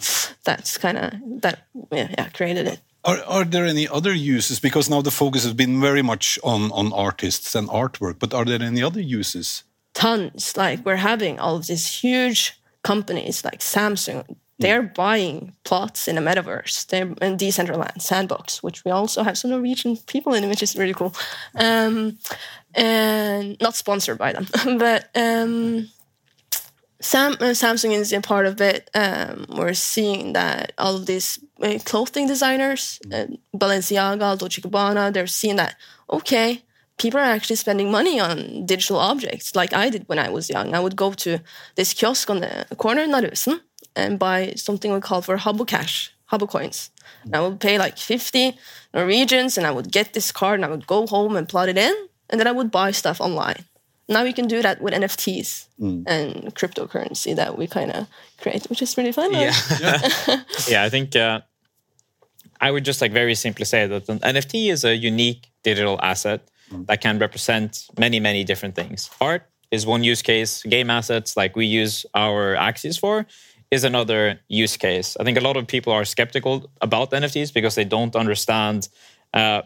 that's 0.44 0.78
kind 0.78 0.98
of 0.98 1.12
that. 1.42 1.66
Yeah, 1.92 2.08
yeah, 2.18 2.28
created 2.30 2.66
it. 2.66 2.80
Are, 3.04 3.22
are 3.26 3.44
there 3.44 3.66
any 3.66 3.86
other 3.86 4.14
uses? 4.14 4.60
Because 4.60 4.88
now 4.88 5.02
the 5.02 5.10
focus 5.10 5.44
has 5.44 5.52
been 5.52 5.78
very 5.80 6.02
much 6.02 6.38
on, 6.42 6.72
on 6.72 6.90
artists 6.92 7.54
and 7.54 7.68
artwork, 7.68 8.18
but 8.18 8.32
are 8.32 8.46
there 8.46 8.62
any 8.62 8.82
other 8.82 9.00
uses? 9.00 9.64
Tons. 9.92 10.56
Like 10.56 10.84
we're 10.86 10.96
having 10.96 11.38
all 11.38 11.56
of 11.56 11.66
these 11.66 11.86
huge 12.02 12.58
companies 12.82 13.44
like 13.44 13.60
Samsung 13.60 14.24
They're 14.58 14.82
buying 14.82 15.52
plots 15.64 16.08
in 16.08 16.16
a 16.16 16.20
metaverse. 16.22 16.86
They're 16.86 17.12
in 17.20 17.36
Decentraland 17.36 18.00
Sandbox, 18.00 18.62
which 18.62 18.84
we 18.84 18.90
also 18.92 19.22
have 19.22 19.36
some 19.36 19.50
Norwegian 19.50 19.96
people 20.06 20.32
in, 20.32 20.48
which 20.48 20.62
is 20.62 20.76
really 20.76 20.94
cool. 20.94 21.12
Um, 21.56 22.18
and 22.74 23.56
not 23.60 23.74
sponsored 23.74 24.18
by 24.18 24.32
them, 24.32 24.46
but 24.78 25.08
um, 25.14 25.88
Sam, 27.00 27.32
uh, 27.34 27.52
Samsung 27.52 27.92
is 27.92 28.12
a 28.12 28.20
part 28.20 28.46
of 28.46 28.60
it. 28.60 28.90
Um, 28.94 29.46
we're 29.48 29.74
seeing 29.74 30.32
that 30.32 30.72
all 30.78 30.96
of 30.96 31.06
these 31.06 31.38
uh, 31.62 31.78
clothing 31.84 32.26
designers, 32.26 32.98
uh, 33.12 33.26
Balenciaga, 33.54 34.38
Dolce 34.38 34.62
Gabbana, 34.62 35.12
they're 35.12 35.26
seeing 35.26 35.56
that 35.56 35.76
okay, 36.10 36.62
people 36.98 37.20
are 37.20 37.24
actually 37.24 37.56
spending 37.56 37.90
money 37.90 38.20
on 38.20 38.66
digital 38.66 38.98
objects, 38.98 39.54
like 39.54 39.72
I 39.72 39.90
did 39.90 40.08
when 40.08 40.18
I 40.18 40.30
was 40.30 40.48
young. 40.48 40.74
I 40.74 40.80
would 40.80 40.96
go 40.96 41.12
to 41.12 41.40
this 41.74 41.92
kiosk 41.92 42.30
on 42.30 42.40
the 42.40 42.66
corner 42.76 43.02
in 43.02 43.10
Narvesen 43.10 43.60
and 43.96 44.18
buy 44.18 44.54
something 44.56 44.92
we 44.92 45.00
call 45.00 45.22
for 45.22 45.36
Habbo 45.36 45.66
Cash, 45.66 46.14
Habbo 46.30 46.48
coins. 46.48 46.90
And 47.24 47.36
I 47.36 47.40
would 47.40 47.60
pay 47.60 47.78
like 47.78 47.98
50 47.98 48.56
Norwegians, 48.92 49.58
and 49.58 49.66
I 49.66 49.70
would 49.70 49.90
get 49.90 50.12
this 50.12 50.32
card, 50.32 50.60
and 50.60 50.64
I 50.64 50.68
would 50.68 50.86
go 50.86 51.06
home 51.06 51.36
and 51.36 51.48
plot 51.48 51.68
it 51.68 51.78
in, 51.78 51.94
and 52.34 52.40
then 52.40 52.48
I 52.48 52.52
would 52.52 52.70
buy 52.70 52.90
stuff 52.90 53.20
online 53.20 53.62
now 54.08 54.24
we 54.24 54.32
can 54.32 54.46
do 54.46 54.62
that 54.62 54.80
with 54.80 54.92
NFTs 54.94 55.68
mm. 55.80 56.04
and 56.06 56.54
cryptocurrency 56.54 57.34
that 57.36 57.56
we 57.56 57.66
kind 57.66 57.90
of 57.90 58.06
create, 58.40 58.64
which 58.68 58.82
is 58.82 58.96
really 58.96 59.12
fun. 59.12 59.32
Yeah, 59.32 59.54
yeah. 59.80 60.42
yeah. 60.68 60.82
I 60.82 60.90
think 60.90 61.16
uh, 61.16 61.40
I 62.60 62.70
would 62.70 62.84
just 62.84 63.00
like 63.00 63.12
very 63.12 63.34
simply 63.34 63.64
say 63.64 63.86
that 63.86 64.08
an 64.08 64.18
NFT 64.20 64.70
is 64.70 64.84
a 64.84 64.94
unique 64.94 65.50
digital 65.62 65.98
asset 66.02 66.48
mm. 66.70 66.86
that 66.86 67.00
can 67.00 67.18
represent 67.18 67.86
many, 67.98 68.20
many 68.20 68.44
different 68.44 68.74
things. 68.74 69.10
Art 69.20 69.48
is 69.70 69.86
one 69.86 70.04
use 70.04 70.22
case. 70.22 70.62
Game 70.64 70.90
assets, 70.90 71.36
like 71.36 71.56
we 71.56 71.66
use 71.66 72.04
our 72.14 72.56
axes 72.56 72.98
for, 72.98 73.26
is 73.70 73.84
another 73.84 74.38
use 74.48 74.76
case. 74.76 75.16
I 75.18 75.24
think 75.24 75.38
a 75.38 75.40
lot 75.40 75.56
of 75.56 75.66
people 75.66 75.92
are 75.92 76.04
skeptical 76.04 76.70
about 76.82 77.10
NFTs 77.10 77.54
because 77.54 77.74
they 77.74 77.84
don't 77.84 78.14
understand. 78.14 78.88
Uh, 79.32 79.62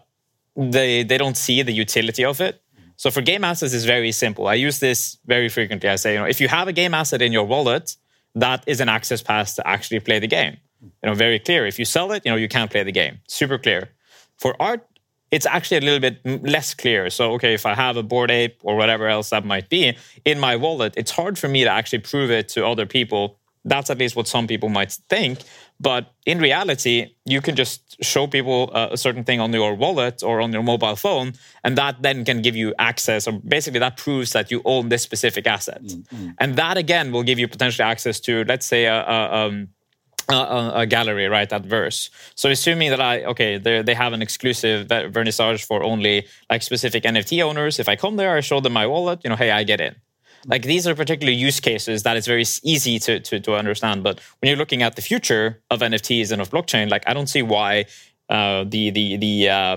they 0.58 1.04
they 1.04 1.18
don't 1.18 1.36
see 1.36 1.62
the 1.62 1.72
utility 1.72 2.24
of 2.24 2.40
it 2.40 2.60
so 2.98 3.12
for 3.12 3.22
game 3.22 3.44
assets, 3.44 3.72
it's 3.72 3.84
very 3.84 4.10
simple. 4.10 4.48
I 4.48 4.54
use 4.54 4.80
this 4.80 5.18
very 5.24 5.48
frequently. 5.48 5.88
I 5.88 5.94
say, 5.94 6.14
you 6.14 6.18
know, 6.18 6.26
if 6.26 6.40
you 6.40 6.48
have 6.48 6.66
a 6.66 6.72
game 6.72 6.94
asset 6.94 7.22
in 7.22 7.32
your 7.32 7.44
wallet, 7.44 7.96
that 8.34 8.64
is 8.66 8.80
an 8.80 8.88
access 8.88 9.22
pass 9.22 9.54
to 9.54 9.66
actually 9.66 10.00
play 10.00 10.18
the 10.18 10.26
game. 10.26 10.56
You 10.82 11.08
know, 11.08 11.14
very 11.14 11.38
clear. 11.38 11.64
If 11.64 11.78
you 11.78 11.84
sell 11.84 12.10
it, 12.10 12.24
you 12.26 12.32
know, 12.32 12.36
you 12.36 12.48
can't 12.48 12.70
play 12.70 12.82
the 12.82 12.92
game. 12.92 13.20
Super 13.28 13.56
clear. 13.56 13.90
For 14.36 14.60
art, 14.60 14.84
it's 15.30 15.46
actually 15.46 15.76
a 15.76 15.80
little 15.82 16.00
bit 16.00 16.42
less 16.42 16.74
clear. 16.74 17.08
So, 17.08 17.32
okay, 17.34 17.54
if 17.54 17.66
I 17.66 17.74
have 17.74 17.96
a 17.96 18.02
Bored 18.02 18.32
Ape 18.32 18.58
or 18.64 18.74
whatever 18.74 19.06
else 19.06 19.30
that 19.30 19.44
might 19.44 19.68
be 19.68 19.96
in 20.24 20.40
my 20.40 20.56
wallet, 20.56 20.94
it's 20.96 21.12
hard 21.12 21.38
for 21.38 21.46
me 21.46 21.62
to 21.62 21.70
actually 21.70 22.00
prove 22.00 22.32
it 22.32 22.48
to 22.50 22.66
other 22.66 22.84
people 22.84 23.38
that's 23.68 23.90
at 23.90 23.98
least 23.98 24.16
what 24.16 24.26
some 24.26 24.46
people 24.46 24.68
might 24.68 24.92
think. 25.08 25.40
But 25.80 26.12
in 26.26 26.40
reality, 26.40 27.14
you 27.24 27.40
can 27.40 27.54
just 27.54 28.02
show 28.02 28.26
people 28.26 28.70
a 28.74 28.96
certain 28.96 29.22
thing 29.22 29.38
on 29.40 29.52
your 29.52 29.74
wallet 29.74 30.22
or 30.22 30.40
on 30.40 30.52
your 30.52 30.62
mobile 30.62 30.96
phone, 30.96 31.34
and 31.62 31.78
that 31.78 32.02
then 32.02 32.24
can 32.24 32.42
give 32.42 32.56
you 32.56 32.74
access, 32.78 33.28
or 33.28 33.32
basically 33.32 33.78
that 33.80 33.96
proves 33.96 34.32
that 34.32 34.50
you 34.50 34.60
own 34.64 34.88
this 34.88 35.02
specific 35.02 35.46
asset. 35.46 35.82
Mm-hmm. 35.82 36.30
And 36.38 36.56
that 36.56 36.76
again 36.76 37.12
will 37.12 37.22
give 37.22 37.38
you 37.38 37.46
potentially 37.46 37.84
access 37.84 38.18
to, 38.20 38.44
let's 38.44 38.66
say, 38.66 38.86
a, 38.86 39.04
a, 39.04 39.34
um, 39.34 39.68
a, 40.28 40.72
a 40.74 40.86
gallery, 40.86 41.28
right? 41.28 41.48
That 41.48 41.64
verse. 41.64 42.10
So 42.34 42.50
assuming 42.50 42.90
that 42.90 43.00
I 43.00 43.24
okay, 43.24 43.58
they 43.58 43.94
have 43.94 44.12
an 44.12 44.22
exclusive 44.22 44.88
vernissage 44.88 45.64
for 45.64 45.82
only 45.82 46.26
like 46.50 46.62
specific 46.62 47.04
NFT 47.04 47.42
owners. 47.42 47.78
If 47.78 47.88
I 47.88 47.96
come 47.96 48.16
there, 48.16 48.36
I 48.36 48.40
show 48.40 48.60
them 48.60 48.72
my 48.72 48.86
wallet. 48.86 49.20
You 49.24 49.30
know, 49.30 49.36
hey, 49.36 49.50
I 49.50 49.62
get 49.62 49.80
in. 49.80 49.94
Like 50.48 50.62
these 50.62 50.86
are 50.86 50.94
particular 50.94 51.32
use 51.32 51.60
cases 51.60 52.02
that 52.02 52.16
it's 52.16 52.26
very 52.26 52.44
easy 52.62 52.98
to, 53.00 53.20
to, 53.20 53.38
to 53.38 53.54
understand. 53.54 54.02
But 54.02 54.20
when 54.40 54.48
you're 54.48 54.56
looking 54.56 54.82
at 54.82 54.96
the 54.96 55.02
future 55.02 55.62
of 55.70 55.80
NFTs 55.80 56.32
and 56.32 56.40
of 56.40 56.50
blockchain, 56.50 56.90
like 56.90 57.04
I 57.06 57.12
don't 57.12 57.28
see 57.28 57.42
why 57.42 57.84
uh, 58.30 58.64
the 58.66 58.90
the 58.90 59.16
the 59.18 59.48
uh, 59.48 59.76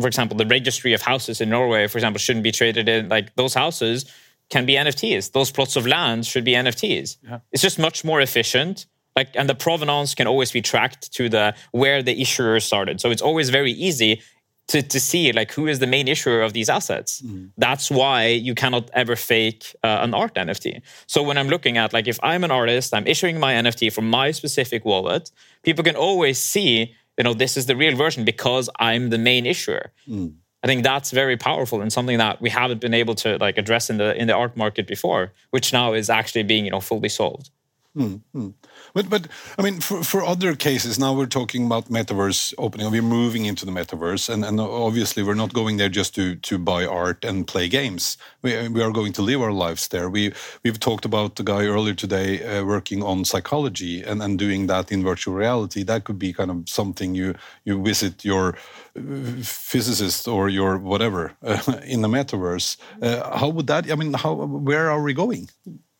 for 0.00 0.06
example 0.06 0.36
the 0.36 0.46
registry 0.46 0.94
of 0.94 1.02
houses 1.02 1.40
in 1.40 1.50
Norway, 1.50 1.86
for 1.86 1.98
example, 1.98 2.18
shouldn't 2.18 2.44
be 2.44 2.52
traded 2.52 2.88
in. 2.88 3.10
Like 3.10 3.36
those 3.36 3.52
houses 3.54 4.10
can 4.48 4.64
be 4.64 4.74
NFTs. 4.74 5.32
Those 5.32 5.50
plots 5.50 5.76
of 5.76 5.86
land 5.86 6.26
should 6.26 6.44
be 6.44 6.52
NFTs. 6.52 7.18
Yeah. 7.22 7.40
It's 7.52 7.62
just 7.62 7.78
much 7.78 8.04
more 8.04 8.20
efficient. 8.20 8.86
Like 9.14 9.28
and 9.34 9.48
the 9.48 9.54
provenance 9.54 10.14
can 10.14 10.26
always 10.26 10.50
be 10.50 10.62
tracked 10.62 11.12
to 11.14 11.28
the 11.28 11.54
where 11.72 12.02
the 12.02 12.20
issuer 12.20 12.58
started. 12.60 13.00
So 13.00 13.10
it's 13.10 13.22
always 13.22 13.50
very 13.50 13.72
easy 13.72 14.22
to, 14.68 14.82
to 14.82 14.98
see 14.98 15.32
like 15.32 15.52
who 15.52 15.66
is 15.66 15.78
the 15.78 15.86
main 15.86 16.08
issuer 16.08 16.42
of 16.42 16.52
these 16.52 16.68
assets. 16.68 17.22
Mm. 17.22 17.50
That's 17.56 17.90
why 17.90 18.26
you 18.26 18.54
cannot 18.54 18.90
ever 18.94 19.14
fake 19.14 19.74
uh, 19.84 19.98
an 20.02 20.12
art 20.14 20.34
NFT. 20.34 20.82
So 21.06 21.22
when 21.22 21.38
I'm 21.38 21.48
looking 21.48 21.76
at 21.76 21.92
like 21.92 22.08
if 22.08 22.18
I'm 22.22 22.42
an 22.42 22.50
artist, 22.50 22.92
I'm 22.92 23.06
issuing 23.06 23.38
my 23.38 23.54
NFT 23.54 23.92
from 23.92 24.10
my 24.10 24.32
specific 24.32 24.84
wallet, 24.84 25.30
people 25.62 25.84
can 25.84 25.96
always 25.96 26.38
see, 26.38 26.94
you 27.16 27.24
know, 27.24 27.34
this 27.34 27.56
is 27.56 27.66
the 27.66 27.76
real 27.76 27.96
version 27.96 28.24
because 28.24 28.68
I'm 28.78 29.10
the 29.10 29.18
main 29.18 29.46
issuer. 29.46 29.92
Mm. 30.08 30.34
I 30.62 30.66
think 30.66 30.82
that's 30.82 31.12
very 31.12 31.36
powerful 31.36 31.80
and 31.80 31.92
something 31.92 32.18
that 32.18 32.40
we 32.40 32.50
haven't 32.50 32.80
been 32.80 32.94
able 32.94 33.14
to 33.16 33.36
like 33.38 33.58
address 33.58 33.88
in 33.88 33.98
the 33.98 34.20
in 34.20 34.26
the 34.26 34.34
art 34.34 34.56
market 34.56 34.88
before, 34.88 35.32
which 35.50 35.72
now 35.72 35.92
is 35.92 36.10
actually 36.10 36.42
being, 36.42 36.64
you 36.64 36.72
know, 36.72 36.80
fully 36.80 37.08
solved. 37.08 37.50
Mm, 37.96 38.20
mm. 38.34 38.54
But 38.96 39.10
but 39.10 39.28
I 39.58 39.62
mean, 39.62 39.80
for, 39.80 40.02
for 40.02 40.24
other 40.24 40.56
cases, 40.56 40.98
now 40.98 41.12
we're 41.12 41.26
talking 41.26 41.66
about 41.66 41.90
metaverse 41.90 42.54
opening. 42.56 42.90
We're 42.90 43.02
moving 43.02 43.44
into 43.44 43.66
the 43.66 43.70
metaverse, 43.70 44.32
and, 44.32 44.42
and 44.42 44.58
obviously 44.58 45.22
we're 45.22 45.34
not 45.34 45.52
going 45.52 45.76
there 45.76 45.90
just 45.90 46.14
to 46.14 46.36
to 46.36 46.56
buy 46.56 46.86
art 46.86 47.22
and 47.22 47.46
play 47.46 47.68
games. 47.68 48.16
We, 48.40 48.68
we 48.68 48.82
are 48.82 48.90
going 48.90 49.12
to 49.12 49.22
live 49.22 49.42
our 49.42 49.52
lives 49.52 49.88
there. 49.88 50.08
We 50.08 50.32
we've 50.64 50.80
talked 50.80 51.04
about 51.04 51.36
the 51.36 51.42
guy 51.42 51.66
earlier 51.66 51.92
today 51.92 52.42
uh, 52.42 52.64
working 52.64 53.02
on 53.02 53.26
psychology 53.26 54.02
and, 54.02 54.22
and 54.22 54.38
doing 54.38 54.66
that 54.68 54.90
in 54.90 55.02
virtual 55.04 55.34
reality. 55.34 55.84
That 55.84 56.04
could 56.04 56.18
be 56.18 56.32
kind 56.32 56.50
of 56.50 56.66
something 56.66 57.14
you 57.14 57.34
you 57.64 57.82
visit 57.82 58.24
your 58.24 58.56
uh, 58.96 59.42
physicist 59.42 60.26
or 60.26 60.48
your 60.48 60.78
whatever 60.78 61.32
uh, 61.42 61.60
in 61.84 62.00
the 62.00 62.08
metaverse. 62.08 62.78
Uh, 63.02 63.38
how 63.38 63.50
would 63.50 63.66
that? 63.66 63.92
I 63.92 63.94
mean, 63.94 64.14
how 64.14 64.32
where 64.32 64.90
are 64.90 65.02
we 65.02 65.12
going? 65.12 65.50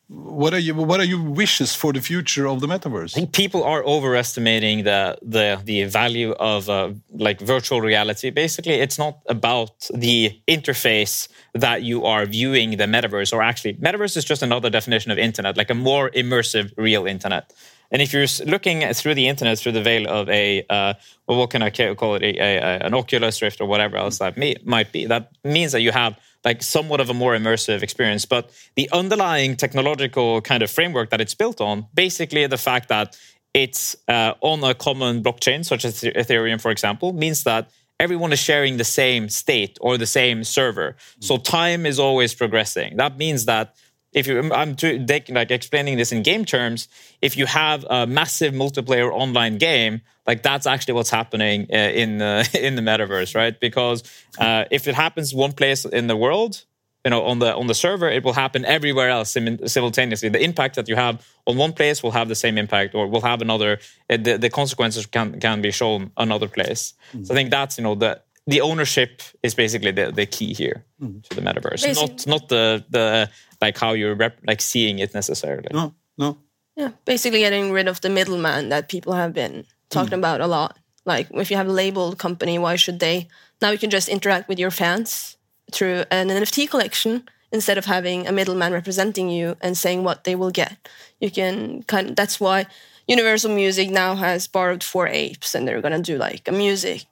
What 0.09 0.55
are 0.55 0.59
you 0.59 0.75
what 0.75 1.01
are 1.01 1.05
your 1.05 1.21
wishes 1.21 1.75
for 1.75 1.93
the 1.93 2.01
future 2.01 2.47
of 2.47 2.61
the 2.61 2.69
metaverse? 2.69 3.17
I 3.17 3.21
think 3.21 3.33
people 3.33 3.65
are 3.65 3.83
overestimating 3.85 4.85
the 4.85 5.19
the 5.21 5.61
the 5.65 5.85
value 5.85 6.33
of 6.33 6.69
uh, 6.69 6.93
like 7.13 7.41
virtual 7.41 7.81
reality. 7.81 8.31
Basically 8.31 8.75
it's 8.75 8.99
not 8.99 9.19
about 9.29 9.89
the 9.93 10.41
interface 10.47 11.29
that 11.55 11.83
you 11.83 12.05
are 12.05 12.25
viewing 12.25 12.77
the 12.77 12.85
metaverse 12.85 13.33
or 13.33 13.43
actually 13.43 13.75
metaverse 13.75 14.17
is 14.17 14.25
just 14.25 14.43
another 14.43 14.71
definition 14.71 15.11
of 15.11 15.19
internet 15.19 15.57
like 15.57 15.71
a 15.71 15.75
more 15.75 16.11
immersive 16.11 16.73
real 16.77 17.07
internet. 17.07 17.53
And 17.91 18.03
if 18.03 18.13
you're 18.13 18.27
looking 18.47 18.83
through 18.95 19.15
the 19.15 19.27
internet 19.27 19.59
through 19.59 19.73
the 19.73 19.83
veil 19.83 20.09
of 20.09 20.29
a 20.29 20.65
uh, 20.71 20.95
well, 21.27 21.39
what 21.39 21.51
can 21.51 21.63
I 21.63 21.71
call 21.71 22.15
it, 22.15 22.23
a, 22.23 22.39
a, 22.39 22.79
an 22.87 22.95
Oculus 22.95 23.43
Rift 23.43 23.61
or 23.61 23.67
whatever 23.67 23.97
else 23.97 24.19
that 24.19 24.37
may, 24.37 24.57
might 24.65 24.93
be, 24.93 25.07
that 25.07 25.33
means 25.43 25.73
that 25.73 25.81
you 25.81 25.91
have 25.91 26.17
like 26.47 26.63
somewhat 26.63 27.01
of 27.01 27.11
a 27.11 27.15
more 27.15 27.37
immersive 27.37 27.83
experience. 27.83 28.25
But 28.25 28.51
the 28.77 28.89
underlying 28.93 29.57
technological 29.57 30.41
kind 30.41 30.63
of 30.63 30.71
framework 30.71 31.11
that 31.11 31.21
it's 31.21 31.35
built 31.35 31.61
on, 31.61 31.87
basically 31.93 32.47
the 32.47 32.57
fact 32.57 32.89
that 32.89 33.19
it's 33.53 33.97
uh, 34.07 34.35
on 34.41 34.63
a 34.63 34.75
common 34.75 35.23
blockchain, 35.23 35.65
such 35.65 35.85
as 35.85 36.03
Ethereum, 36.03 36.61
for 36.61 36.71
example, 36.71 37.13
means 37.13 37.43
that 37.43 37.71
everyone 37.99 38.33
is 38.33 38.39
sharing 38.39 38.77
the 38.77 38.85
same 38.85 39.29
state 39.29 39.77
or 39.81 39.99
the 39.99 40.07
same 40.07 40.45
server. 40.45 40.95
So 41.21 41.37
time 41.39 41.85
is 41.85 41.99
always 41.99 42.35
progressing. 42.35 42.97
That 42.97 43.17
means 43.19 43.47
that 43.47 43.75
if 44.17 44.27
you, 44.27 44.51
I'm 44.53 44.75
to, 44.77 45.07
like 45.29 45.51
explaining 45.51 45.99
this 45.99 46.11
in 46.11 46.23
game 46.23 46.47
terms, 46.47 46.89
if 47.21 47.37
you 47.37 47.45
have 47.45 47.85
a 47.89 48.07
massive 48.07 48.55
multiplayer 48.55 49.13
online 49.13 49.59
game, 49.59 50.01
like 50.27 50.43
that's 50.43 50.67
actually 50.67 50.95
what's 50.95 51.11
happening 51.11 51.67
uh, 51.71 51.77
in 51.77 52.19
the 52.19 52.49
in 52.67 52.77
the 52.77 52.83
metaverse, 52.83 53.37
right? 53.37 53.59
Because 53.61 54.03
uh, 54.39 54.65
if 54.71 54.89
it 54.89 54.95
happens 54.95 55.35
one 55.35 55.53
place 55.53 55.85
in 55.85 56.07
the 56.07 56.17
world, 56.17 56.65
you 57.05 57.11
know, 57.11 57.25
on 57.25 57.41
the 57.41 57.55
on 57.55 57.67
the 57.67 57.75
server, 57.75 58.09
it 58.09 58.25
will 58.25 58.33
happen 58.33 58.65
everywhere 58.65 59.11
else 59.11 59.37
simultaneously. 59.67 60.31
The 60.31 60.43
impact 60.43 60.77
that 60.77 60.89
you 60.89 60.97
have 60.97 61.25
on 61.47 61.59
one 61.59 61.75
place 61.75 62.03
will 62.03 62.13
have 62.13 62.29
the 62.29 62.35
same 62.35 62.57
impact, 62.57 62.95
or 62.95 63.07
will 63.07 63.21
have 63.21 63.43
another. 63.43 63.79
Uh, 64.09 64.17
the, 64.17 64.39
the 64.39 64.49
consequences 64.49 65.05
can 65.05 65.39
can 65.41 65.61
be 65.61 65.71
shown 65.71 66.11
another 66.17 66.49
place. 66.49 66.95
Mm-hmm. 67.13 67.25
So 67.25 67.35
I 67.35 67.37
think 67.37 67.51
that's 67.51 67.77
you 67.77 67.85
know 67.85 67.95
the 67.95 68.23
the 68.47 68.61
ownership 68.61 69.23
is 69.43 69.55
basically 69.55 69.91
the, 69.91 70.13
the 70.13 70.27
key 70.27 70.55
here 70.55 70.85
mm-hmm. 71.03 71.21
to 71.21 71.37
the 71.37 71.43
metaverse, 71.43 71.83
basically. 71.83 72.07
not 72.07 72.27
not 72.27 72.49
the 72.49 72.85
the 72.91 73.31
like 73.61 73.77
how 73.79 73.93
you're 73.93 74.15
rep- 74.15 74.41
like 74.47 74.61
seeing 74.61 74.99
it 74.99 75.15
necessarily. 75.15 75.69
No, 75.73 75.95
no. 76.17 76.39
Yeah, 76.77 76.91
basically 77.05 77.41
getting 77.41 77.73
rid 77.73 77.89
of 77.89 78.01
the 78.03 78.11
middleman 78.11 78.69
that 78.69 78.89
people 78.89 79.15
have 79.15 79.33
been 79.33 79.65
talking 79.89 80.13
mm. 80.13 80.19
about 80.19 80.41
a 80.41 80.47
lot. 80.47 80.79
Like 81.05 81.29
if 81.33 81.51
you 81.51 81.57
have 81.57 81.69
a 81.69 81.73
labeled 81.73 82.19
company, 82.19 82.59
why 82.59 82.77
should 82.77 83.01
they? 83.01 83.29
Now 83.63 83.71
you 83.71 83.79
can 83.79 83.91
just 83.91 84.09
interact 84.09 84.49
with 84.49 84.59
your 84.59 84.71
fans 84.71 85.37
through 85.73 86.05
an 86.11 86.29
NFT 86.29 86.69
collection 86.69 87.29
instead 87.53 87.79
of 87.79 87.87
having 87.87 88.27
a 88.27 88.33
middleman 88.33 88.73
representing 88.73 89.31
you 89.31 89.57
and 89.61 89.77
saying 89.77 90.05
what 90.05 90.25
they 90.25 90.35
will 90.35 90.51
get. 90.51 90.89
You 91.21 91.31
can 91.31 91.83
kind 91.85 92.11
of, 92.11 92.17
that's 92.17 92.39
why 92.39 92.67
Universal 93.09 93.55
Music 93.55 93.89
now 93.89 94.17
has 94.17 94.47
borrowed 94.47 94.85
four 94.85 95.07
apes 95.07 95.55
and 95.55 95.67
they're 95.67 95.81
gonna 95.81 96.03
do 96.03 96.19
like 96.19 96.47
a 96.49 96.53
music 96.53 97.07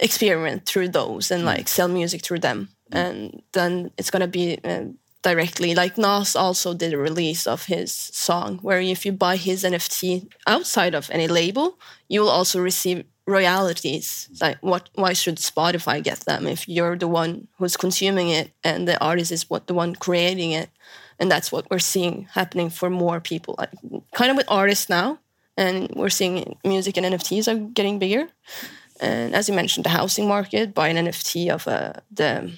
experiment 0.00 0.66
through 0.66 0.88
those 0.88 1.30
and 1.30 1.42
mm. 1.42 1.46
like 1.46 1.68
sell 1.68 1.88
music 1.88 2.24
through 2.24 2.40
them. 2.40 2.68
Mm. 2.92 2.98
And 2.98 3.42
then 3.52 3.90
it's 3.96 4.10
gonna 4.10 4.28
be 4.28 4.58
uh, 4.64 4.84
directly. 5.22 5.74
Like 5.74 5.98
Nas 5.98 6.34
also 6.34 6.74
did 6.74 6.92
a 6.92 6.98
release 6.98 7.46
of 7.46 7.66
his 7.66 7.92
song, 7.92 8.58
where 8.62 8.80
if 8.80 9.06
you 9.06 9.12
buy 9.12 9.36
his 9.36 9.64
NFT 9.64 10.28
outside 10.46 10.94
of 10.94 11.10
any 11.10 11.28
label, 11.28 11.78
you 12.08 12.20
will 12.20 12.30
also 12.30 12.60
receive 12.60 13.04
royalties. 13.26 14.28
Like, 14.40 14.58
what? 14.60 14.90
Why 14.94 15.12
should 15.12 15.36
Spotify 15.36 16.02
get 16.02 16.20
them 16.20 16.46
if 16.46 16.68
you're 16.68 16.96
the 16.96 17.08
one 17.08 17.48
who's 17.58 17.76
consuming 17.76 18.30
it 18.30 18.50
and 18.64 18.88
the 18.88 19.00
artist 19.00 19.32
is 19.32 19.48
what 19.48 19.66
the 19.66 19.74
one 19.74 19.94
creating 19.94 20.52
it? 20.52 20.70
And 21.18 21.30
that's 21.30 21.52
what 21.52 21.70
we're 21.70 21.78
seeing 21.78 22.28
happening 22.32 22.70
for 22.70 22.88
more 22.88 23.20
people. 23.20 23.54
Like, 23.58 23.70
kind 24.14 24.30
of 24.30 24.38
with 24.38 24.46
artists 24.48 24.88
now, 24.88 25.18
and 25.56 25.90
we're 25.94 26.08
seeing 26.08 26.58
music 26.64 26.96
and 26.96 27.06
NFTs 27.06 27.46
are 27.46 27.58
getting 27.58 27.98
bigger. 27.98 28.28
And 29.00 29.34
as 29.34 29.48
you 29.48 29.54
mentioned, 29.54 29.84
the 29.84 29.90
housing 29.90 30.28
market, 30.28 30.74
buy 30.74 30.88
an 30.88 30.96
NFT 31.06 31.48
of 31.50 31.66
uh, 31.66 31.92
the 32.16 32.52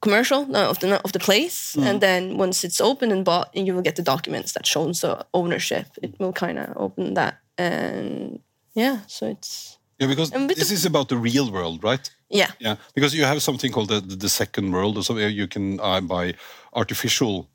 commercial 0.00 0.46
no, 0.46 0.70
of 0.70 0.78
the 0.78 1.00
of 1.04 1.12
the 1.12 1.18
place, 1.18 1.76
and 1.76 2.00
then 2.00 2.38
once 2.38 2.64
it's 2.66 2.80
open 2.80 3.10
and 3.12 3.24
bought, 3.24 3.48
you 3.54 3.74
will 3.74 3.82
get 3.82 3.96
the 3.96 4.02
documents 4.02 4.52
that 4.52 4.66
shows 4.66 5.00
the 5.00 5.24
ownership. 5.32 5.86
It 6.02 6.14
will 6.20 6.32
kind 6.32 6.58
of 6.58 6.68
open 6.76 7.14
that, 7.14 7.34
and 7.58 8.40
yeah, 8.74 8.98
so 9.06 9.26
it's 9.26 9.78
Yeah, 10.00 10.08
because 10.08 10.30
this 10.30 10.68
the- 10.68 10.74
is 10.74 10.84
about 10.86 11.08
the 11.08 11.16
real 11.16 11.50
world, 11.50 11.82
right? 11.82 12.10
yeah, 12.28 12.50
Yeah, 12.60 12.76
because 12.94 13.14
you 13.16 13.24
have 13.26 13.40
something 13.40 13.72
called 13.72 13.88
the, 13.88 14.00
the, 14.16 14.28
second 14.28 14.72
world, 14.72 14.96
or 14.96 15.02
so 15.02 15.16
you 15.16 15.46
can 15.48 15.78
uh, 15.80 16.00
buy 16.00 16.34
artificial, 16.72 17.48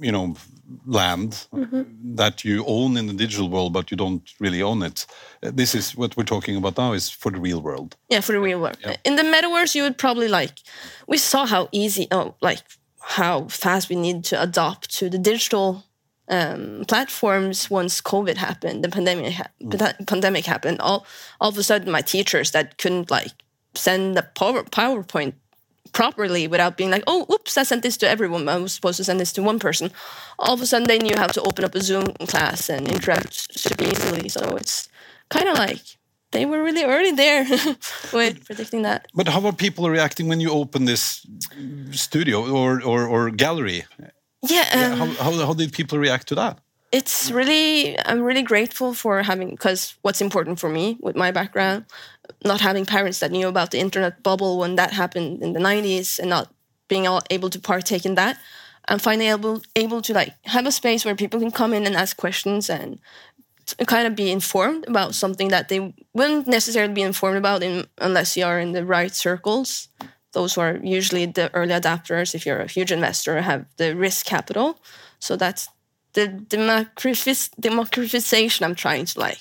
you 0.00 0.12
know, 0.12 0.36
land 0.86 1.46
Mm-hmm. 1.52 2.14
that 2.16 2.44
you 2.44 2.64
own 2.66 2.96
in 2.96 3.06
the 3.06 3.12
digital 3.12 3.48
world, 3.48 3.72
but 3.72 3.90
you 3.90 3.96
don't 3.96 4.22
really 4.38 4.62
own 4.62 4.82
it. 4.82 5.06
Uh, 5.42 5.50
This 5.54 5.74
is 5.74 5.96
what 5.96 6.16
we're 6.16 6.24
talking 6.36 6.56
about 6.56 6.76
now 6.78 6.92
is 6.94 7.10
for 7.10 7.32
the 7.32 7.40
real 7.40 7.60
world. 7.60 7.96
yeah, 8.08 8.20
for 8.22 8.32
the 8.32 8.40
real 8.40 8.60
world. 8.60 8.78
In 9.04 9.16
the 9.16 9.22
metaverse, 9.24 9.74
you 9.74 9.82
would 9.82 9.98
probably 9.98 10.28
like. 10.28 10.60
We 11.08 11.18
saw 11.18 11.46
how 11.46 11.68
easy, 11.72 12.06
oh, 12.12 12.34
like 12.40 12.62
how 13.00 13.48
fast 13.48 13.88
we 13.90 13.96
need 13.96 14.24
to 14.24 14.40
adopt 14.40 14.96
to 14.98 15.10
the 15.10 15.18
digital 15.18 15.84
um, 16.28 16.84
platforms 16.86 17.68
once 17.70 18.00
COVID 18.00 18.36
happened, 18.36 18.84
the 18.84 18.88
pandemic 18.88 19.32
ha- 19.32 19.50
panda- 19.70 19.96
pandemic 20.06 20.46
happened. 20.46 20.80
All 20.80 21.04
all 21.40 21.48
of 21.48 21.58
a 21.58 21.62
sudden, 21.62 21.90
my 21.90 22.02
teachers 22.02 22.50
that 22.52 22.78
couldn't 22.78 23.10
like 23.10 23.32
send 23.74 24.16
the 24.16 24.22
power, 24.22 24.62
PowerPoint 24.64 25.32
properly 25.92 26.46
without 26.46 26.76
being 26.76 26.90
like, 26.90 27.04
oh, 27.06 27.26
oops, 27.32 27.56
I 27.56 27.62
sent 27.62 27.82
this 27.82 27.96
to 27.98 28.08
everyone. 28.08 28.48
I 28.48 28.56
was 28.56 28.72
supposed 28.72 28.96
to 28.98 29.04
send 29.04 29.20
this 29.20 29.32
to 29.34 29.42
one 29.42 29.58
person. 29.58 29.90
All 30.38 30.54
of 30.54 30.60
a 30.60 30.66
sudden, 30.66 30.86
they 30.88 30.98
knew 30.98 31.16
how 31.16 31.26
to 31.28 31.42
open 31.42 31.64
up 31.64 31.74
a 31.74 31.80
Zoom 31.80 32.06
class 32.28 32.68
and 32.68 32.88
interact 32.88 33.58
super 33.58 33.84
easily. 33.84 34.28
So 34.28 34.56
it's 34.56 34.88
kind 35.28 35.48
of 35.48 35.58
like 35.58 35.82
they 36.32 36.46
were 36.46 36.62
really 36.62 36.84
early 36.84 37.12
there 37.12 37.44
with 38.12 38.44
predicting 38.44 38.82
that. 38.82 39.08
But 39.14 39.28
how 39.28 39.44
are 39.46 39.52
people 39.52 39.90
reacting 39.90 40.28
when 40.28 40.40
you 40.40 40.50
open 40.50 40.84
this 40.84 41.26
studio 41.90 42.48
or, 42.50 42.82
or, 42.82 43.06
or 43.06 43.30
gallery? 43.30 43.84
Yeah, 44.42 44.66
um, 44.72 44.98
how, 44.98 45.06
how, 45.24 45.46
how 45.46 45.52
did 45.54 45.72
people 45.72 45.98
react 45.98 46.28
to 46.28 46.34
that? 46.36 46.60
it's 46.92 47.30
really 47.30 47.98
i'm 48.06 48.22
really 48.22 48.42
grateful 48.42 48.94
for 48.94 49.22
having 49.22 49.50
because 49.50 49.94
what's 50.02 50.20
important 50.20 50.58
for 50.58 50.68
me 50.68 50.98
with 51.00 51.16
my 51.16 51.30
background 51.30 51.84
not 52.44 52.60
having 52.60 52.86
parents 52.86 53.20
that 53.20 53.30
knew 53.30 53.48
about 53.48 53.70
the 53.70 53.78
internet 53.78 54.22
bubble 54.22 54.58
when 54.58 54.76
that 54.76 54.92
happened 54.92 55.42
in 55.42 55.52
the 55.52 55.60
90s 55.60 56.18
and 56.18 56.30
not 56.30 56.52
being 56.88 57.06
able 57.30 57.50
to 57.50 57.60
partake 57.60 58.04
in 58.04 58.16
that 58.16 58.38
i'm 58.88 58.98
finally 58.98 59.28
able 59.28 59.62
able 59.76 60.02
to 60.02 60.12
like 60.12 60.34
have 60.44 60.66
a 60.66 60.72
space 60.72 61.04
where 61.04 61.14
people 61.14 61.38
can 61.38 61.50
come 61.50 61.72
in 61.72 61.86
and 61.86 61.96
ask 61.96 62.16
questions 62.16 62.70
and 62.70 62.98
kind 63.86 64.06
of 64.06 64.16
be 64.16 64.30
informed 64.30 64.86
about 64.88 65.14
something 65.14 65.48
that 65.48 65.68
they 65.68 65.94
wouldn't 66.14 66.46
necessarily 66.46 66.92
be 66.92 67.02
informed 67.02 67.36
about 67.36 67.62
in, 67.62 67.86
unless 67.98 68.36
you 68.36 68.44
are 68.44 68.58
in 68.58 68.72
the 68.72 68.84
right 68.84 69.14
circles. 69.14 69.88
Those 70.32 70.54
who 70.54 70.60
are 70.60 70.78
usually 70.82 71.26
the 71.26 71.52
early 71.54 71.72
adapters 71.72 72.34
if 72.34 72.46
you're 72.46 72.60
a 72.60 72.66
huge 72.66 72.92
investor 72.92 73.40
have 73.40 73.66
the 73.76 73.96
risk 73.96 74.26
capital. 74.26 74.80
So 75.18 75.36
that's 75.36 75.68
the 76.12 76.28
democratization 76.28 78.64
I'm 78.64 78.74
trying 78.74 79.04
to 79.06 79.20
like 79.20 79.40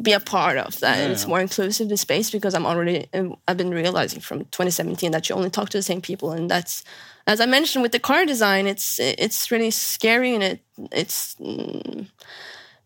be 0.00 0.12
a 0.12 0.20
part 0.20 0.56
of 0.56 0.80
that. 0.80 0.98
And 0.98 1.12
it's 1.12 1.26
more 1.26 1.40
inclusive 1.40 1.88
the 1.88 1.96
space 1.96 2.30
because 2.30 2.54
I'm 2.54 2.66
already 2.66 3.06
um, 3.14 3.36
I've 3.46 3.56
been 3.56 3.70
realizing 3.70 4.20
from 4.20 4.40
2017 4.40 5.12
that 5.12 5.28
you 5.28 5.36
only 5.36 5.50
talk 5.50 5.68
to 5.70 5.78
the 5.78 5.82
same 5.82 6.00
people 6.00 6.32
and 6.32 6.50
that's 6.50 6.82
as 7.26 7.40
I 7.40 7.46
mentioned 7.46 7.82
with 7.82 7.92
the 7.92 8.00
car 8.00 8.26
design 8.26 8.66
it's 8.66 8.98
it's 8.98 9.50
really 9.50 9.70
scary 9.70 10.34
and 10.34 10.42
it 10.42 10.60
it's 10.90 11.36
mm, 11.36 12.08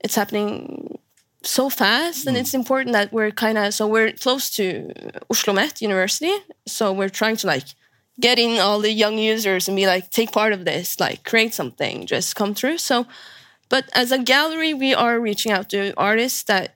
it's 0.01 0.15
happening 0.15 0.99
so 1.43 1.71
fast 1.71 2.27
and 2.27 2.37
it's 2.37 2.53
important 2.53 2.93
that 2.93 3.13
we're 3.13 3.31
kind 3.31 3.57
of 3.57 3.73
so 3.73 3.87
we're 3.87 4.13
close 4.13 4.51
to 4.51 4.93
Oslo 5.31 5.55
Met 5.55 5.81
University 5.81 6.35
so 6.67 6.93
we're 6.93 7.09
trying 7.09 7.37
to 7.37 7.47
like 7.47 7.65
get 8.21 8.39
in 8.39 8.59
all 8.59 8.81
the 8.81 8.93
young 8.93 9.17
users 9.17 9.69
and 9.69 9.77
be 9.77 9.87
like 9.87 10.11
take 10.11 10.33
part 10.33 10.53
of 10.53 10.67
this 10.67 11.01
like 11.01 11.25
create 11.25 11.55
something 11.55 12.05
just 12.07 12.37
come 12.37 12.55
through. 12.55 12.77
So 12.77 13.07
but 13.71 13.89
as 13.95 14.13
a 14.13 14.19
gallery 14.19 14.75
we 14.75 14.93
are 14.93 15.19
reaching 15.19 15.53
out 15.53 15.71
to 15.71 15.95
artists 15.97 16.43
that 16.43 16.75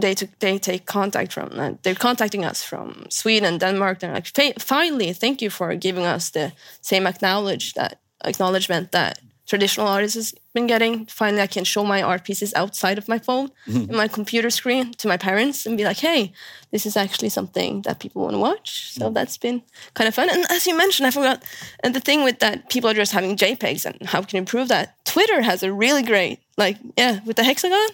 they 0.00 0.14
took 0.14 0.38
they 0.38 0.58
take 0.58 0.86
contact 0.86 1.32
from 1.32 1.50
uh, 1.58 1.72
they're 1.82 1.94
contacting 1.94 2.44
us 2.44 2.62
from 2.62 3.06
sweden 3.08 3.58
denmark. 3.58 4.00
They're 4.00 4.12
like 4.12 4.28
finally 4.58 5.12
thank 5.12 5.42
you 5.42 5.50
for 5.50 5.74
giving 5.74 6.04
us 6.04 6.30
the 6.30 6.52
same 6.80 7.06
acknowledge 7.06 7.74
that 7.74 8.00
acknowledgement 8.24 8.92
that 8.92 9.18
traditional 9.46 9.88
artists 9.88 10.14
has 10.14 10.34
been 10.54 10.66
getting. 10.66 11.06
Finally 11.06 11.42
i 11.42 11.46
can 11.46 11.64
show 11.64 11.84
my 11.84 12.02
art 12.02 12.24
pieces 12.24 12.54
outside 12.54 12.98
of 12.98 13.08
my 13.08 13.18
phone 13.18 13.48
mm-hmm. 13.66 13.90
in 13.90 13.96
my 13.96 14.08
computer 14.08 14.50
screen 14.50 14.92
to 14.94 15.08
my 15.08 15.16
parents 15.16 15.66
and 15.66 15.76
be 15.76 15.84
like 15.84 15.98
hey 15.98 16.32
this 16.70 16.86
is 16.86 16.96
actually 16.96 17.28
something 17.28 17.82
that 17.82 17.98
people 17.98 18.22
want 18.22 18.34
to 18.34 18.38
watch. 18.38 18.92
So 18.92 19.04
mm-hmm. 19.04 19.14
that's 19.14 19.36
been 19.36 19.62
kind 19.92 20.08
of 20.08 20.14
fun. 20.14 20.30
And 20.30 20.44
as 20.50 20.66
you 20.66 20.76
mentioned 20.76 21.06
i 21.06 21.10
forgot 21.10 21.42
and 21.82 21.94
the 21.94 22.00
thing 22.00 22.24
with 22.24 22.38
that 22.38 22.70
people 22.70 22.90
are 22.90 22.94
just 22.94 23.12
having 23.12 23.36
jpegs 23.36 23.84
and 23.84 23.96
how 24.08 24.22
can 24.22 24.36
you 24.36 24.38
improve 24.38 24.68
that? 24.68 25.04
Twitter 25.04 25.42
has 25.42 25.62
a 25.62 25.72
really 25.72 26.02
great 26.02 26.38
like 26.56 26.78
yeah 26.96 27.20
with 27.26 27.36
the 27.36 27.44
hexagon 27.44 27.88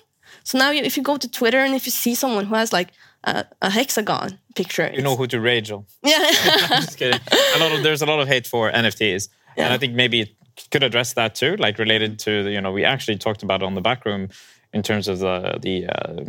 so 0.45 0.59
now 0.59 0.71
you, 0.71 0.83
if 0.83 0.97
you 0.97 1.03
go 1.03 1.17
to 1.17 1.29
twitter 1.31 1.59
and 1.59 1.75
if 1.75 1.85
you 1.87 1.93
see 1.93 2.15
someone 2.15 2.45
who 2.47 2.55
has 2.55 2.73
like 2.73 2.89
a, 3.25 3.45
a 3.63 3.71
hexagon 3.71 4.39
picture 4.55 4.91
You 4.95 5.03
know 5.03 5.17
who 5.17 5.27
to 5.27 5.41
rage 5.41 5.71
on. 5.73 5.85
yeah 6.05 6.31
Just 6.81 6.97
kidding. 6.99 7.21
A 7.57 7.59
lot 7.59 7.73
of 7.73 7.83
there's 7.83 8.03
a 8.03 8.07
lot 8.07 8.21
of 8.21 8.29
hate 8.29 8.47
for 8.47 8.71
NFTs, 8.71 9.29
and 9.57 9.73
I 9.75 9.79
think 9.79 9.95
maybe 9.95 10.21
it 10.21 10.31
could 10.71 10.83
address 10.83 11.15
that 11.15 11.35
too, 11.35 11.57
like 11.57 11.79
related 11.79 12.19
to 12.21 12.43
the, 12.45 12.51
you 12.53 12.61
know 12.61 12.73
we 12.73 12.85
actually 12.85 13.19
talked 13.19 13.43
about 13.43 13.63
it 13.63 13.67
on 13.67 13.75
the 13.75 13.81
back 13.81 14.05
room 14.05 14.29
in 14.73 14.83
terms 14.83 15.09
of 15.09 15.19
the 15.19 15.59
the 15.61 15.87
uh, 15.87 16.25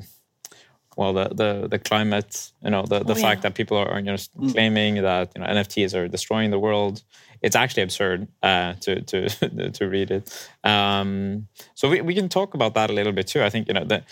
well 0.97 1.13
the 1.13 1.25
the 1.41 1.67
the 1.67 1.79
climate, 1.79 2.51
you 2.63 2.69
know 2.71 2.83
the 2.91 2.99
the 3.03 3.13
Oh, 3.13 3.15
fact 3.15 3.39
yeah. 3.39 3.49
that 3.49 3.53
people 3.55 3.77
are 3.77 3.99
you 3.99 4.05
know 4.11 4.17
claiming 4.51 4.95
that 5.03 5.31
you 5.35 5.41
know 5.41 5.47
NFTs 5.47 5.93
are 5.97 6.07
destroying 6.07 6.49
the 6.51 6.59
world. 6.59 7.03
It's 7.41 7.55
actually 7.55 7.83
absurd 7.83 8.27
uh, 8.43 8.73
to 8.81 9.01
to 9.01 9.29
to 9.71 9.87
read 9.87 10.11
it. 10.11 10.49
Um, 10.63 11.47
so 11.75 11.89
we, 11.89 12.01
we 12.01 12.13
can 12.13 12.29
talk 12.29 12.53
about 12.53 12.73
that 12.73 12.89
a 12.89 12.93
little 12.93 13.13
bit 13.13 13.27
too. 13.27 13.43
I 13.43 13.49
think 13.49 13.67
you 13.67 13.73
know 13.73 13.85
that 13.85 14.05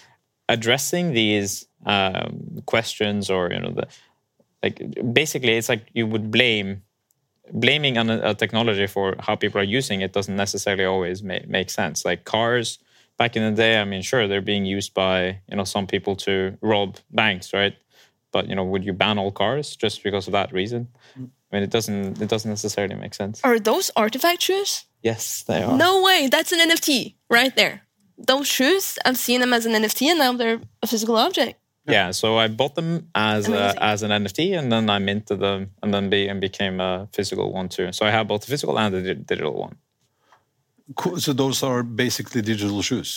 addressing 0.49 1.13
these 1.13 1.67
um, 1.85 2.61
questions 2.65 3.29
or 3.29 3.51
you 3.51 3.59
know 3.59 3.71
the 3.71 3.87
like 4.63 4.81
basically 5.13 5.57
it's 5.57 5.69
like 5.69 5.87
you 5.93 6.07
would 6.07 6.31
blame 6.31 6.83
blaming 7.53 7.97
on 7.97 8.09
a, 8.09 8.31
a 8.31 8.33
technology 8.33 8.87
for 8.87 9.15
how 9.19 9.35
people 9.35 9.59
are 9.61 9.63
using 9.63 10.01
it 10.01 10.13
doesn't 10.13 10.35
necessarily 10.35 10.85
always 10.85 11.23
make, 11.23 11.47
make 11.47 11.69
sense 11.69 12.03
like 12.03 12.25
cars 12.25 12.79
back 13.17 13.35
in 13.35 13.43
the 13.43 13.51
day 13.51 13.79
i 13.79 13.85
mean 13.85 14.01
sure 14.01 14.27
they're 14.27 14.41
being 14.41 14.65
used 14.65 14.93
by 14.93 15.39
you 15.49 15.55
know 15.55 15.63
some 15.63 15.87
people 15.87 16.15
to 16.15 16.57
rob 16.61 16.97
banks 17.11 17.53
right 17.53 17.75
but 18.31 18.47
you 18.49 18.55
know 18.55 18.63
would 18.63 18.83
you 18.83 18.93
ban 18.93 19.17
all 19.17 19.31
cars 19.31 19.75
just 19.75 20.03
because 20.03 20.27
of 20.27 20.33
that 20.33 20.51
reason 20.51 20.87
i 21.51 21.55
mean 21.55 21.63
it 21.63 21.69
doesn't 21.69 22.21
it 22.21 22.29
doesn't 22.29 22.49
necessarily 22.51 22.95
make 22.95 23.13
sense 23.13 23.41
are 23.43 23.59
those 23.59 23.91
RTFKT 23.95 24.41
shoes 24.41 24.85
yes 25.03 25.43
they 25.47 25.61
are 25.63 25.77
No 25.77 26.01
way, 26.07 26.27
that's 26.33 26.51
an 26.51 26.59
NFT 26.69 27.15
right 27.29 27.55
there. 27.55 27.75
Those 28.31 28.47
shoes, 28.47 28.97
I've 29.05 29.17
seen 29.17 29.39
them 29.41 29.53
as 29.53 29.65
an 29.67 29.73
NFT 29.73 30.01
and 30.11 30.19
now 30.19 30.33
they're 30.33 30.59
a 30.81 30.87
physical 30.87 31.15
object. 31.27 31.53
yeah 31.97 32.11
so 32.11 32.27
i 32.43 32.47
bought 32.59 32.75
them 32.75 32.89
as 33.15 33.47
a, 33.47 33.61
as 33.91 33.99
an 34.05 34.11
nft 34.23 34.39
and 34.59 34.67
then 34.73 34.85
i 34.95 34.99
minted 34.99 35.39
them 35.39 35.59
and 35.81 35.89
then 35.93 36.05
be, 36.09 36.21
and 36.29 36.41
became 36.49 36.75
a 36.89 37.07
physical 37.15 37.47
one 37.59 37.67
too 37.75 37.87
so 37.97 38.01
i 38.09 38.11
have 38.17 38.25
both 38.31 38.41
the 38.43 38.47
physical 38.53 38.75
and 38.81 38.89
the 38.95 39.01
di- 39.07 39.23
digital 39.31 39.53
one 39.67 39.75
Cool. 40.95 41.19
So 41.25 41.33
those 41.33 41.57
are 41.69 41.83
basically 41.83 42.41
digital 42.41 42.81
shoes. 42.81 43.09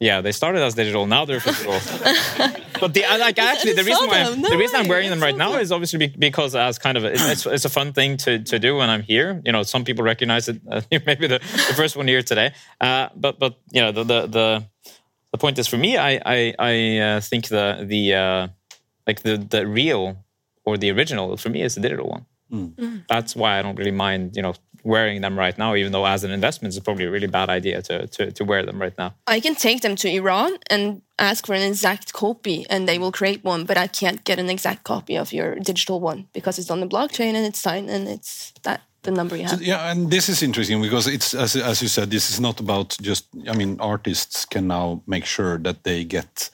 Yeah, 0.00 0.20
they 0.24 0.32
started 0.32 0.62
as 0.68 0.74
digital. 0.74 1.06
Now 1.06 1.24
they're 1.24 1.44
physical. 1.48 1.74
but 2.80 2.94
the 2.94 3.02
like 3.18 3.38
actually 3.52 3.72
the 3.72 3.84
reason 3.84 4.04
saw 4.04 4.06
why 4.06 4.24
them. 4.24 4.40
No 4.42 4.50
the 4.50 4.56
reason 4.56 4.80
I'm 4.80 4.88
wearing 4.88 5.10
them 5.10 5.20
right 5.20 5.36
now 5.36 5.54
is 5.54 5.72
obviously 5.72 6.06
because 6.06 6.54
as 6.54 6.78
kind 6.78 6.96
of 6.96 7.04
a, 7.04 7.12
it's 7.12 7.46
it's 7.46 7.64
a 7.64 7.68
fun 7.68 7.92
thing 7.92 8.16
to 8.18 8.38
to 8.40 8.58
do 8.58 8.76
when 8.76 8.90
I'm 8.90 9.02
here. 9.02 9.40
You 9.44 9.52
know, 9.52 9.62
some 9.62 9.84
people 9.84 10.04
recognize 10.04 10.48
it. 10.48 10.60
Uh, 10.70 10.80
maybe 10.90 11.26
the, 11.26 11.38
the 11.38 11.74
first 11.76 11.96
one 11.96 12.08
here 12.08 12.22
today. 12.22 12.52
Uh, 12.80 13.08
but 13.16 13.38
but 13.38 13.58
you 13.70 13.80
know 13.80 13.92
the 13.92 14.04
the 14.04 14.26
the, 14.26 14.64
the 15.32 15.38
point 15.38 15.58
is 15.58 15.66
for 15.66 15.76
me, 15.76 15.96
I 15.96 16.20
I 16.24 16.54
I 16.58 16.98
uh, 16.98 17.20
think 17.20 17.48
the 17.48 17.84
the 17.86 18.14
uh, 18.14 18.48
like 19.06 19.22
the 19.22 19.36
the 19.36 19.66
real 19.66 20.24
or 20.64 20.76
the 20.76 20.90
original 20.90 21.36
for 21.36 21.50
me 21.50 21.62
is 21.62 21.74
the 21.74 21.80
digital 21.80 22.08
one. 22.08 22.26
That's 23.08 23.34
why 23.34 23.58
I 23.58 23.62
don't 23.62 23.76
really 23.76 23.90
mind 23.90 24.36
you 24.36 24.42
know 24.42 24.54
wearing 24.84 25.22
them 25.22 25.38
right 25.38 25.56
now, 25.58 25.74
even 25.74 25.92
though 25.92 26.06
as 26.06 26.24
an 26.24 26.30
investment, 26.30 26.74
it's 26.74 26.84
probably 26.84 27.06
a 27.06 27.10
really 27.10 27.26
bad 27.26 27.48
idea 27.48 27.82
to 27.82 28.06
to 28.06 28.30
to 28.30 28.44
wear 28.44 28.64
them 28.64 28.80
right 28.80 28.96
now. 28.98 29.14
I 29.26 29.40
can 29.40 29.54
take 29.54 29.80
them 29.80 29.96
to 29.96 30.08
Iran 30.08 30.58
and 30.70 31.02
ask 31.18 31.46
for 31.46 31.54
an 31.54 31.62
exact 31.62 32.12
copy 32.12 32.66
and 32.70 32.88
they 32.88 32.98
will 32.98 33.12
create 33.12 33.42
one, 33.44 33.64
but 33.64 33.76
I 33.76 33.86
can't 33.86 34.24
get 34.24 34.38
an 34.38 34.50
exact 34.50 34.84
copy 34.84 35.16
of 35.16 35.32
your 35.32 35.56
digital 35.56 36.00
one 36.00 36.26
because 36.32 36.58
it's 36.58 36.70
on 36.70 36.80
the 36.80 36.86
blockchain 36.86 37.34
and 37.34 37.46
it's 37.46 37.60
signed 37.60 37.90
and 37.90 38.08
it's 38.08 38.52
that 38.62 38.80
the 39.04 39.10
number 39.10 39.36
you 39.36 39.44
have. 39.44 39.58
So, 39.58 39.64
yeah, 39.64 39.90
and 39.90 40.10
this 40.10 40.28
is 40.28 40.42
interesting 40.42 40.82
because 40.82 41.06
it's 41.06 41.34
as 41.34 41.56
as 41.56 41.80
you 41.82 41.88
said, 41.88 42.10
this 42.10 42.30
is 42.30 42.40
not 42.40 42.60
about 42.60 42.96
just. 43.00 43.26
I 43.48 43.54
mean, 43.56 43.80
artists 43.80 44.44
can 44.44 44.66
now 44.66 45.02
make 45.06 45.24
sure 45.24 45.58
that 45.58 45.84
they 45.84 46.04
get 46.04 46.50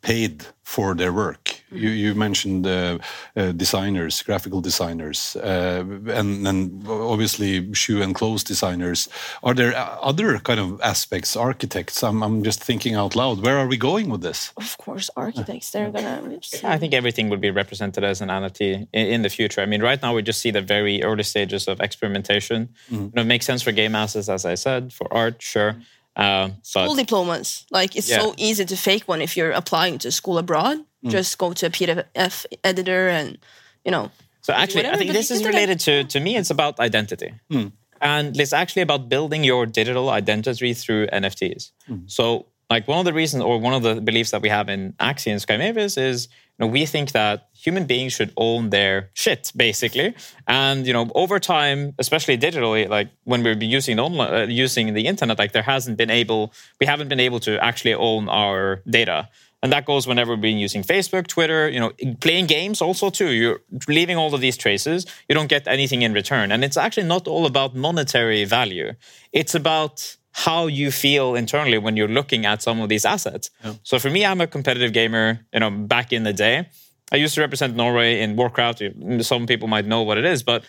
paid 0.00 0.46
for 0.62 0.94
their 0.94 1.12
work. 1.12 1.57
You, 1.70 1.90
you 1.90 2.14
mentioned 2.14 2.66
uh, 2.66 2.98
uh, 3.36 3.52
designers, 3.52 4.22
graphical 4.22 4.60
designers, 4.60 5.36
uh, 5.36 5.84
and, 6.08 6.46
and 6.46 6.88
obviously 6.88 7.72
shoe 7.74 8.00
and 8.02 8.14
clothes 8.14 8.42
designers. 8.42 9.08
Are 9.42 9.54
there 9.54 9.74
other 9.76 10.38
kind 10.38 10.60
of 10.60 10.80
aspects, 10.80 11.36
architects? 11.36 12.02
I'm, 12.02 12.22
I'm 12.22 12.42
just 12.42 12.62
thinking 12.62 12.94
out 12.94 13.14
loud. 13.14 13.42
Where 13.42 13.58
are 13.58 13.66
we 13.66 13.76
going 13.76 14.08
with 14.08 14.22
this? 14.22 14.52
Of 14.56 14.78
course, 14.78 15.10
architects. 15.16 15.70
They're 15.70 15.90
gonna. 15.90 16.38
I 16.64 16.78
think 16.78 16.94
everything 16.94 17.28
would 17.28 17.40
be 17.40 17.50
represented 17.50 18.02
as 18.02 18.20
an 18.20 18.28
NFT 18.28 18.88
in, 18.92 19.06
in, 19.06 19.22
the 19.22 19.30
future. 19.30 19.60
I 19.60 19.66
mean, 19.66 19.82
right 19.82 20.00
now 20.02 20.14
we 20.14 20.22
just 20.22 20.40
see 20.40 20.50
the 20.50 20.62
very 20.62 21.02
early 21.02 21.22
stages 21.22 21.68
of 21.68 21.80
experimentation. 21.80 22.68
Mm. 22.90 22.98
You 22.98 23.12
know, 23.14 23.22
it 23.22 23.26
makes 23.26 23.46
sense 23.46 23.62
for 23.62 23.72
game 23.72 23.94
assets, 23.94 24.28
as 24.28 24.44
I 24.44 24.54
said, 24.54 24.92
for 24.92 25.12
art, 25.12 25.42
sure. 25.42 25.72
Mm. 25.72 25.82
Uh, 26.18 26.50
school 26.62 26.96
diplomas, 26.96 27.64
like 27.70 27.94
it's 27.94 28.10
yeah. 28.10 28.18
so 28.18 28.34
easy 28.36 28.64
to 28.64 28.76
fake 28.76 29.06
one 29.06 29.22
if 29.22 29.36
you're 29.36 29.52
applying 29.52 29.98
to 29.98 30.10
school 30.10 30.36
abroad. 30.36 30.78
Mm. 31.04 31.10
Just 31.10 31.38
go 31.38 31.52
to 31.52 31.66
a 31.66 31.70
PDF 31.70 32.46
editor 32.64 33.08
and 33.08 33.38
you 33.84 33.90
know. 33.90 34.10
So 34.40 34.52
actually, 34.52 34.80
whatever, 34.84 34.96
I 34.96 34.98
think 34.98 35.12
this 35.12 35.30
is 35.30 35.44
related 35.44 35.80
to 35.80 36.04
to 36.04 36.20
me. 36.20 36.36
It's 36.36 36.50
about 36.50 36.80
identity, 36.80 37.34
mm. 37.50 37.72
and 38.00 38.38
it's 38.38 38.52
actually 38.52 38.82
about 38.82 39.08
building 39.08 39.44
your 39.44 39.66
digital 39.66 40.10
identity 40.10 40.74
through 40.74 41.06
NFTs. 41.08 41.72
Mm. 41.88 42.10
So, 42.10 42.46
like 42.70 42.88
one 42.88 42.98
of 42.98 43.04
the 43.04 43.12
reasons 43.12 43.42
or 43.42 43.58
one 43.58 43.74
of 43.74 43.82
the 43.82 44.00
beliefs 44.00 44.30
that 44.30 44.42
we 44.42 44.48
have 44.48 44.68
in 44.68 44.94
Axie 44.94 45.30
and 45.30 45.40
Sky 45.40 45.56
Mavis 45.56 45.96
is 45.96 46.28
know, 46.58 46.66
we 46.66 46.86
think 46.86 47.12
that 47.12 47.48
human 47.54 47.86
beings 47.86 48.12
should 48.12 48.32
own 48.36 48.70
their 48.70 49.10
shit 49.14 49.52
basically 49.56 50.14
and 50.46 50.86
you 50.86 50.92
know 50.92 51.10
over 51.14 51.38
time 51.38 51.94
especially 51.98 52.36
digitally 52.36 52.88
like 52.88 53.08
when 53.24 53.42
we're 53.42 53.56
using 53.62 53.98
online 53.98 54.34
uh, 54.34 54.46
using 54.46 54.94
the 54.94 55.06
internet 55.06 55.38
like 55.38 55.52
there 55.52 55.62
hasn't 55.62 55.96
been 55.96 56.10
able 56.10 56.52
we 56.80 56.86
haven't 56.86 57.08
been 57.08 57.20
able 57.20 57.40
to 57.40 57.62
actually 57.64 57.94
own 57.94 58.28
our 58.28 58.82
data 58.88 59.28
and 59.62 59.72
that 59.72 59.84
goes 59.84 60.06
whenever 60.06 60.32
we've 60.32 60.40
been 60.40 60.58
using 60.58 60.82
facebook 60.82 61.26
twitter 61.26 61.68
you 61.68 61.80
know 61.80 61.92
playing 62.20 62.46
games 62.46 62.80
also 62.80 63.10
too 63.10 63.30
you're 63.30 63.60
leaving 63.88 64.16
all 64.16 64.34
of 64.34 64.40
these 64.40 64.56
traces 64.56 65.06
you 65.28 65.34
don't 65.34 65.48
get 65.48 65.66
anything 65.66 66.02
in 66.02 66.12
return 66.12 66.52
and 66.52 66.64
it's 66.64 66.76
actually 66.76 67.06
not 67.06 67.26
all 67.26 67.46
about 67.46 67.74
monetary 67.74 68.44
value 68.44 68.92
it's 69.32 69.54
about 69.54 70.16
how 70.32 70.68
you 70.68 70.92
feel 70.92 71.34
internally 71.34 71.78
when 71.78 71.96
you're 71.96 72.14
looking 72.20 72.46
at 72.46 72.62
some 72.62 72.80
of 72.80 72.88
these 72.88 73.04
assets. 73.04 73.50
Yeah. 73.64 73.74
So 73.82 73.98
for 73.98 74.08
me, 74.08 74.24
I'm 74.24 74.40
a 74.40 74.46
competitive 74.46 74.92
gamer. 74.92 75.40
You 75.52 75.58
know, 75.58 75.70
back 75.70 76.12
in 76.12 76.22
the 76.22 76.32
day, 76.32 76.68
I 77.10 77.16
used 77.16 77.34
to 77.34 77.40
represent 77.40 77.74
Norway 77.74 78.20
in 78.20 78.36
Warcraft. 78.36 78.82
Some 79.22 79.46
people 79.46 79.66
might 79.66 79.86
know 79.86 80.02
what 80.02 80.16
it 80.16 80.24
is, 80.24 80.44
but 80.44 80.64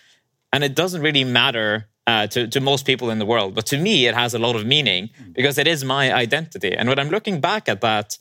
and 0.52 0.64
it 0.64 0.76
doesn't 0.76 1.04
really 1.04 1.24
matter 1.24 1.88
uh, 2.08 2.26
to, 2.28 2.48
to 2.48 2.60
most 2.60 2.88
people 2.88 3.12
in 3.12 3.20
the 3.20 3.26
world. 3.26 3.54
But 3.54 3.68
to 3.68 3.78
me, 3.78 4.08
it 4.08 4.16
has 4.16 4.34
a 4.34 4.40
lot 4.40 4.56
of 4.56 4.66
meaning 4.66 5.10
hmm. 5.16 5.34
because 5.34 5.60
it 5.60 5.68
is 5.68 5.84
my 5.84 6.12
identity. 6.12 6.76
And 6.76 6.90
when 6.90 6.98
I'm 6.98 7.10
looking 7.10 7.40
back 7.40 7.70
at 7.70 7.82
that, 7.82 8.18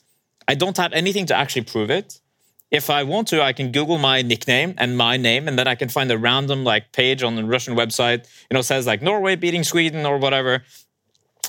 I 0.48 0.54
don't 0.54 0.76
have 0.78 0.92
anything 0.92 1.26
to 1.26 1.36
actually 1.36 1.62
prove 1.62 1.90
it. 1.90 2.20
If 2.70 2.90
I 2.90 3.02
want 3.02 3.28
to, 3.28 3.42
I 3.42 3.52
can 3.52 3.72
Google 3.72 3.98
my 3.98 4.20
nickname 4.22 4.74
and 4.76 4.96
my 4.96 5.16
name, 5.16 5.48
and 5.48 5.58
then 5.58 5.66
I 5.66 5.74
can 5.74 5.88
find 5.88 6.10
a 6.10 6.18
random 6.18 6.64
like 6.64 6.92
page 6.92 7.22
on 7.22 7.36
the 7.36 7.44
Russian 7.44 7.76
website, 7.76 8.26
you 8.50 8.54
know, 8.54 8.62
says 8.62 8.86
like 8.86 9.00
Norway 9.00 9.36
beating 9.36 9.64
Sweden 9.64 10.04
or 10.04 10.18
whatever 10.18 10.62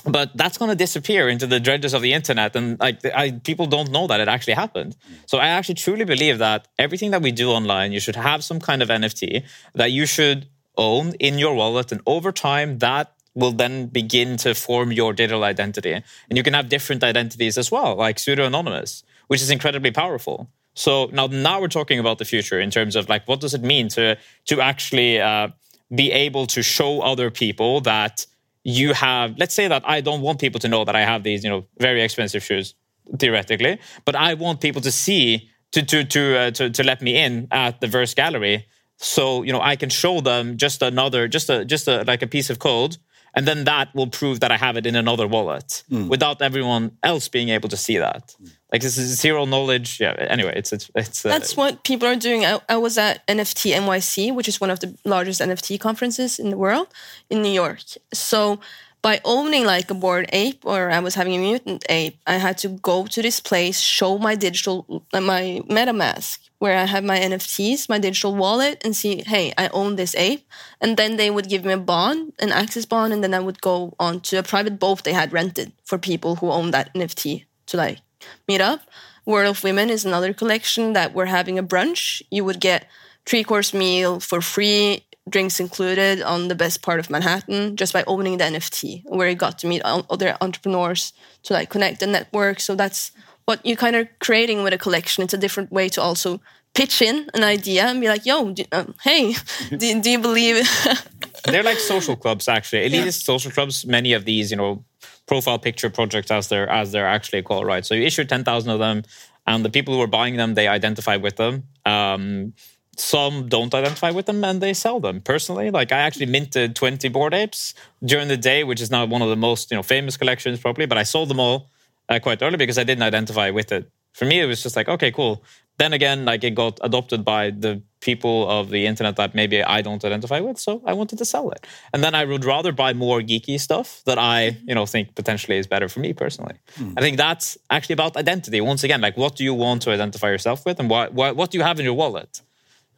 but 0.04 0.34
that's 0.36 0.56
going 0.56 0.70
to 0.70 0.74
disappear 0.74 1.28
into 1.28 1.46
the 1.46 1.60
dredges 1.60 1.94
of 1.94 2.02
the 2.02 2.12
internet 2.12 2.56
and 2.56 2.78
like 2.80 3.04
I, 3.04 3.32
people 3.32 3.66
don't 3.66 3.90
know 3.90 4.06
that 4.06 4.20
it 4.20 4.28
actually 4.28 4.54
happened 4.54 4.96
so 5.26 5.38
i 5.38 5.48
actually 5.48 5.74
truly 5.74 6.04
believe 6.04 6.38
that 6.38 6.68
everything 6.78 7.10
that 7.10 7.22
we 7.22 7.32
do 7.32 7.50
online 7.50 7.92
you 7.92 8.00
should 8.00 8.16
have 8.16 8.42
some 8.42 8.60
kind 8.60 8.82
of 8.82 8.88
nft 8.88 9.44
that 9.74 9.90
you 9.90 10.06
should 10.06 10.48
own 10.76 11.12
in 11.14 11.38
your 11.38 11.54
wallet 11.54 11.92
and 11.92 12.00
over 12.06 12.32
time 12.32 12.78
that 12.78 13.12
will 13.34 13.52
then 13.52 13.86
begin 13.86 14.36
to 14.36 14.54
form 14.54 14.92
your 14.92 15.12
digital 15.12 15.44
identity. 15.44 15.92
And 15.92 16.36
you 16.36 16.42
can 16.42 16.54
have 16.54 16.68
different 16.68 17.04
identities 17.04 17.56
as 17.58 17.70
well 17.70 17.96
like 17.96 18.18
pseudo 18.18 18.44
anonymous 18.44 19.04
which 19.28 19.42
is 19.42 19.50
incredibly 19.50 19.92
powerful. 19.92 20.50
So 20.74 21.08
now 21.12 21.28
now 21.28 21.60
we're 21.60 21.68
talking 21.68 22.00
about 22.00 22.18
the 22.18 22.24
future 22.24 22.58
in 22.58 22.70
terms 22.70 22.96
of 22.96 23.08
like 23.08 23.28
what 23.28 23.40
does 23.40 23.54
it 23.54 23.62
mean 23.62 23.88
to 23.90 24.16
to 24.46 24.60
actually 24.60 25.20
uh, 25.20 25.48
be 25.94 26.10
able 26.10 26.46
to 26.48 26.62
show 26.62 27.00
other 27.00 27.30
people 27.30 27.80
that 27.82 28.26
you 28.64 28.92
have 28.92 29.38
let's 29.38 29.54
say 29.54 29.66
that 29.68 29.82
i 29.88 30.02
don't 30.02 30.20
want 30.20 30.38
people 30.38 30.60
to 30.60 30.68
know 30.68 30.84
that 30.84 30.94
i 30.94 31.00
have 31.00 31.22
these 31.22 31.42
you 31.42 31.48
know 31.48 31.64
very 31.78 32.02
expensive 32.02 32.42
shoes 32.42 32.74
theoretically 33.18 33.78
but 34.04 34.14
i 34.14 34.34
want 34.34 34.60
people 34.60 34.82
to 34.82 34.92
see 34.92 35.48
to 35.72 35.82
to 35.82 36.04
to 36.04 36.36
uh, 36.36 36.50
to, 36.50 36.70
to 36.70 36.82
let 36.82 37.00
me 37.00 37.16
in 37.16 37.48
at 37.50 37.80
the 37.80 37.86
verse 37.86 38.14
gallery. 38.14 38.66
So 38.96 39.42
you 39.42 39.52
know 39.52 39.60
i 39.60 39.76
can 39.76 39.88
show 39.88 40.20
them 40.20 40.56
just 40.56 40.82
another 40.82 41.28
just 41.28 41.48
a 41.48 41.64
just 41.64 41.88
a 41.88 42.04
like 42.04 42.22
a 42.22 42.26
piece 42.26 42.50
of 42.50 42.58
code 42.58 42.98
and 43.34 43.46
then 43.46 43.64
that 43.64 43.94
will 43.94 44.06
prove 44.06 44.40
that 44.40 44.50
I 44.50 44.56
have 44.56 44.76
it 44.76 44.86
in 44.86 44.96
another 44.96 45.26
wallet 45.26 45.82
mm. 45.90 46.08
without 46.08 46.42
everyone 46.42 46.96
else 47.02 47.28
being 47.28 47.48
able 47.50 47.68
to 47.68 47.76
see 47.76 47.98
that. 47.98 48.34
Like 48.72 48.82
this 48.82 48.96
is 48.98 49.20
zero 49.20 49.44
knowledge. 49.44 50.00
Yeah. 50.00 50.14
Anyway, 50.18 50.52
it's 50.56 50.72
it's 50.72 50.90
it's. 50.94 51.26
Uh, 51.26 51.30
That's 51.30 51.56
what 51.56 51.82
people 51.82 52.06
are 52.06 52.16
doing. 52.16 52.44
I, 52.44 52.60
I, 52.68 52.76
was 52.76 52.98
at 52.98 53.26
NFT 53.26 53.74
NYC, 53.74 54.34
which 54.34 54.48
is 54.48 54.60
one 54.60 54.70
of 54.70 54.80
the 54.80 54.96
largest 55.04 55.40
NFT 55.40 55.80
conferences 55.80 56.38
in 56.38 56.50
the 56.50 56.56
world 56.56 56.88
in 57.28 57.42
New 57.42 57.52
York. 57.52 57.80
So 58.14 58.60
by 59.02 59.20
owning 59.24 59.64
like 59.64 59.90
a 59.90 59.94
Bored 59.94 60.28
Ape 60.32 60.64
or 60.64 60.90
I 60.90 61.00
was 61.00 61.14
having 61.14 61.34
a 61.34 61.38
mutant 61.38 61.84
ape, 61.88 62.18
I 62.26 62.34
had 62.34 62.58
to 62.58 62.68
go 62.68 63.06
to 63.06 63.22
this 63.22 63.40
place, 63.40 63.80
show 63.80 64.18
my 64.18 64.34
digital, 64.34 65.04
uh, 65.12 65.20
my 65.20 65.62
MetaMask, 65.68 66.38
where 66.58 66.76
I 66.76 66.84
have 66.84 67.04
my 67.04 67.18
NFTs, 67.18 67.88
my 67.88 67.98
digital 67.98 68.34
wallet, 68.34 68.82
and 68.84 68.94
see, 68.94 69.22
hey, 69.26 69.52
I 69.56 69.68
own 69.68 69.96
this 69.96 70.14
ape. 70.14 70.46
And 70.80 70.96
then 70.96 71.16
they 71.16 71.30
would 71.30 71.48
give 71.48 71.64
me 71.64 71.72
a 71.72 71.78
bond, 71.78 72.34
an 72.38 72.52
access 72.52 72.84
bond, 72.84 73.12
and 73.12 73.24
then 73.24 73.32
I 73.32 73.40
would 73.40 73.62
go 73.62 73.94
on 73.98 74.20
to 74.20 74.38
a 74.38 74.42
private 74.42 74.78
boat 74.78 75.04
they 75.04 75.14
had 75.14 75.32
rented 75.32 75.72
for 75.84 75.96
people 75.96 76.36
who 76.36 76.50
own 76.50 76.70
that 76.72 76.94
NFT 76.94 77.46
to 77.66 77.76
like 77.76 78.00
meet 78.46 78.60
up. 78.60 78.82
World 79.24 79.56
of 79.56 79.64
Women 79.64 79.88
is 79.88 80.04
another 80.04 80.34
collection 80.34 80.92
that 80.92 81.14
we're 81.14 81.26
having 81.26 81.58
a 81.58 81.62
brunch. 81.62 82.20
You 82.30 82.44
would 82.44 82.60
get 82.60 82.86
three 83.24 83.44
course 83.44 83.72
meal 83.72 84.20
for 84.20 84.40
free 84.40 85.04
drinks 85.30 85.60
included 85.60 86.22
on 86.22 86.48
the 86.48 86.54
best 86.54 86.82
part 86.82 87.00
of 87.00 87.10
Manhattan 87.10 87.76
just 87.76 87.92
by 87.92 88.04
opening 88.06 88.38
the 88.38 88.44
NFT, 88.44 89.04
where 89.06 89.28
you 89.28 89.34
got 89.34 89.58
to 89.60 89.66
meet 89.66 89.82
other 89.84 90.36
entrepreneurs 90.40 91.12
to 91.44 91.54
like 91.54 91.70
connect 91.70 92.02
and 92.02 92.12
network. 92.12 92.60
So 92.60 92.74
that's 92.74 93.12
what 93.46 93.64
you're 93.64 93.76
kind 93.76 93.96
of 93.96 94.08
creating 94.18 94.62
with 94.62 94.72
a 94.72 94.78
collection. 94.78 95.24
It's 95.24 95.34
a 95.34 95.38
different 95.38 95.72
way 95.72 95.88
to 95.90 96.02
also 96.02 96.40
pitch 96.74 97.02
in 97.02 97.28
an 97.34 97.42
idea 97.42 97.86
and 97.86 98.00
be 98.00 98.08
like, 98.08 98.26
"Yo, 98.26 98.52
do, 98.52 98.64
um, 98.72 98.94
hey, 99.02 99.34
do, 99.70 100.00
do, 100.00 100.10
you 100.10 100.18
believe?" 100.18 100.68
they're 101.44 101.62
like 101.62 101.78
social 101.78 102.16
clubs, 102.16 102.48
actually. 102.48 102.88
Elitist 102.88 103.04
yeah. 103.04 103.32
social 103.32 103.50
clubs. 103.50 103.86
Many 103.86 104.12
of 104.12 104.24
these, 104.24 104.50
you 104.50 104.56
know, 104.56 104.84
profile 105.26 105.58
picture 105.58 105.90
projects, 105.90 106.30
as 106.30 106.48
they're 106.48 106.68
as 106.68 106.92
they're 106.92 107.06
actually 107.06 107.42
called, 107.42 107.66
right? 107.66 107.84
So 107.84 107.94
you 107.94 108.04
issue 108.04 108.24
ten 108.24 108.44
thousand 108.44 108.70
of 108.70 108.78
them, 108.78 109.02
and 109.46 109.64
the 109.64 109.70
people 109.70 109.94
who 109.94 110.00
are 110.00 110.06
buying 110.18 110.36
them, 110.36 110.54
they 110.54 110.68
identify 110.68 111.16
with 111.16 111.36
them. 111.36 111.64
Um, 111.86 112.52
some 112.96 113.48
don't 113.48 113.74
identify 113.74 114.10
with 114.10 114.26
them 114.26 114.44
and 114.44 114.60
they 114.60 114.74
sell 114.74 115.00
them. 115.00 115.20
Personally 115.20 115.70
like 115.70 115.92
i 115.92 115.98
actually 115.98 116.26
minted 116.26 116.76
20 116.76 117.08
Bored 117.08 117.34
Apes 117.34 117.74
during 118.04 118.28
the 118.28 118.36
day 118.36 118.64
which 118.64 118.80
is 118.80 118.90
now 118.90 119.04
one 119.04 119.22
of 119.22 119.28
the 119.28 119.36
most 119.36 119.70
you 119.70 119.76
know 119.76 119.82
famous 119.82 120.16
collections 120.16 120.60
probably 120.60 120.86
but 120.86 120.98
i 120.98 121.02
sold 121.02 121.28
them 121.28 121.40
all 121.40 121.70
uh, 122.08 122.18
quite 122.18 122.42
early 122.42 122.56
because 122.56 122.78
i 122.78 122.84
didn't 122.84 123.02
identify 123.02 123.50
with 123.50 123.72
it. 123.72 123.90
For 124.12 124.24
me 124.24 124.40
it 124.40 124.46
was 124.46 124.62
just 124.62 124.76
like 124.76 124.88
okay 124.88 125.10
cool. 125.10 125.42
Then 125.78 125.92
again 125.94 126.24
like 126.24 126.44
it 126.44 126.54
got 126.54 126.78
adopted 126.82 127.24
by 127.24 127.50
the 127.50 127.82
people 128.00 128.48
of 128.50 128.70
the 128.70 128.86
internet 128.86 129.16
that 129.16 129.34
maybe 129.34 129.62
i 129.62 129.82
don't 129.82 130.02
identify 130.04 130.40
with 130.40 130.58
so 130.58 130.82
i 130.86 130.92
wanted 130.92 131.18
to 131.18 131.24
sell 131.24 131.50
it. 131.50 131.66
And 131.92 132.02
then 132.04 132.14
i 132.14 132.24
would 132.24 132.44
rather 132.44 132.72
buy 132.72 132.92
more 132.92 133.20
geeky 133.20 133.58
stuff 133.58 134.02
that 134.04 134.18
i 134.18 134.58
you 134.66 134.74
know 134.74 134.84
think 134.84 135.14
potentially 135.14 135.56
is 135.58 135.66
better 135.66 135.88
for 135.88 136.00
me 136.00 136.12
personally. 136.12 136.56
Mm. 136.76 136.94
i 136.98 137.00
think 137.00 137.16
that's 137.16 137.56
actually 137.70 137.94
about 137.94 138.16
identity. 138.16 138.60
Once 138.60 138.82
again 138.84 139.00
like 139.00 139.16
what 139.16 139.36
do 139.36 139.44
you 139.44 139.54
want 139.54 139.82
to 139.82 139.90
identify 139.90 140.28
yourself 140.28 140.66
with 140.66 140.80
and 140.80 140.90
what, 140.90 141.14
what, 141.14 141.36
what 141.36 141.50
do 141.50 141.58
you 141.58 141.64
have 141.64 141.78
in 141.78 141.84
your 141.84 141.94
wallet 141.94 142.42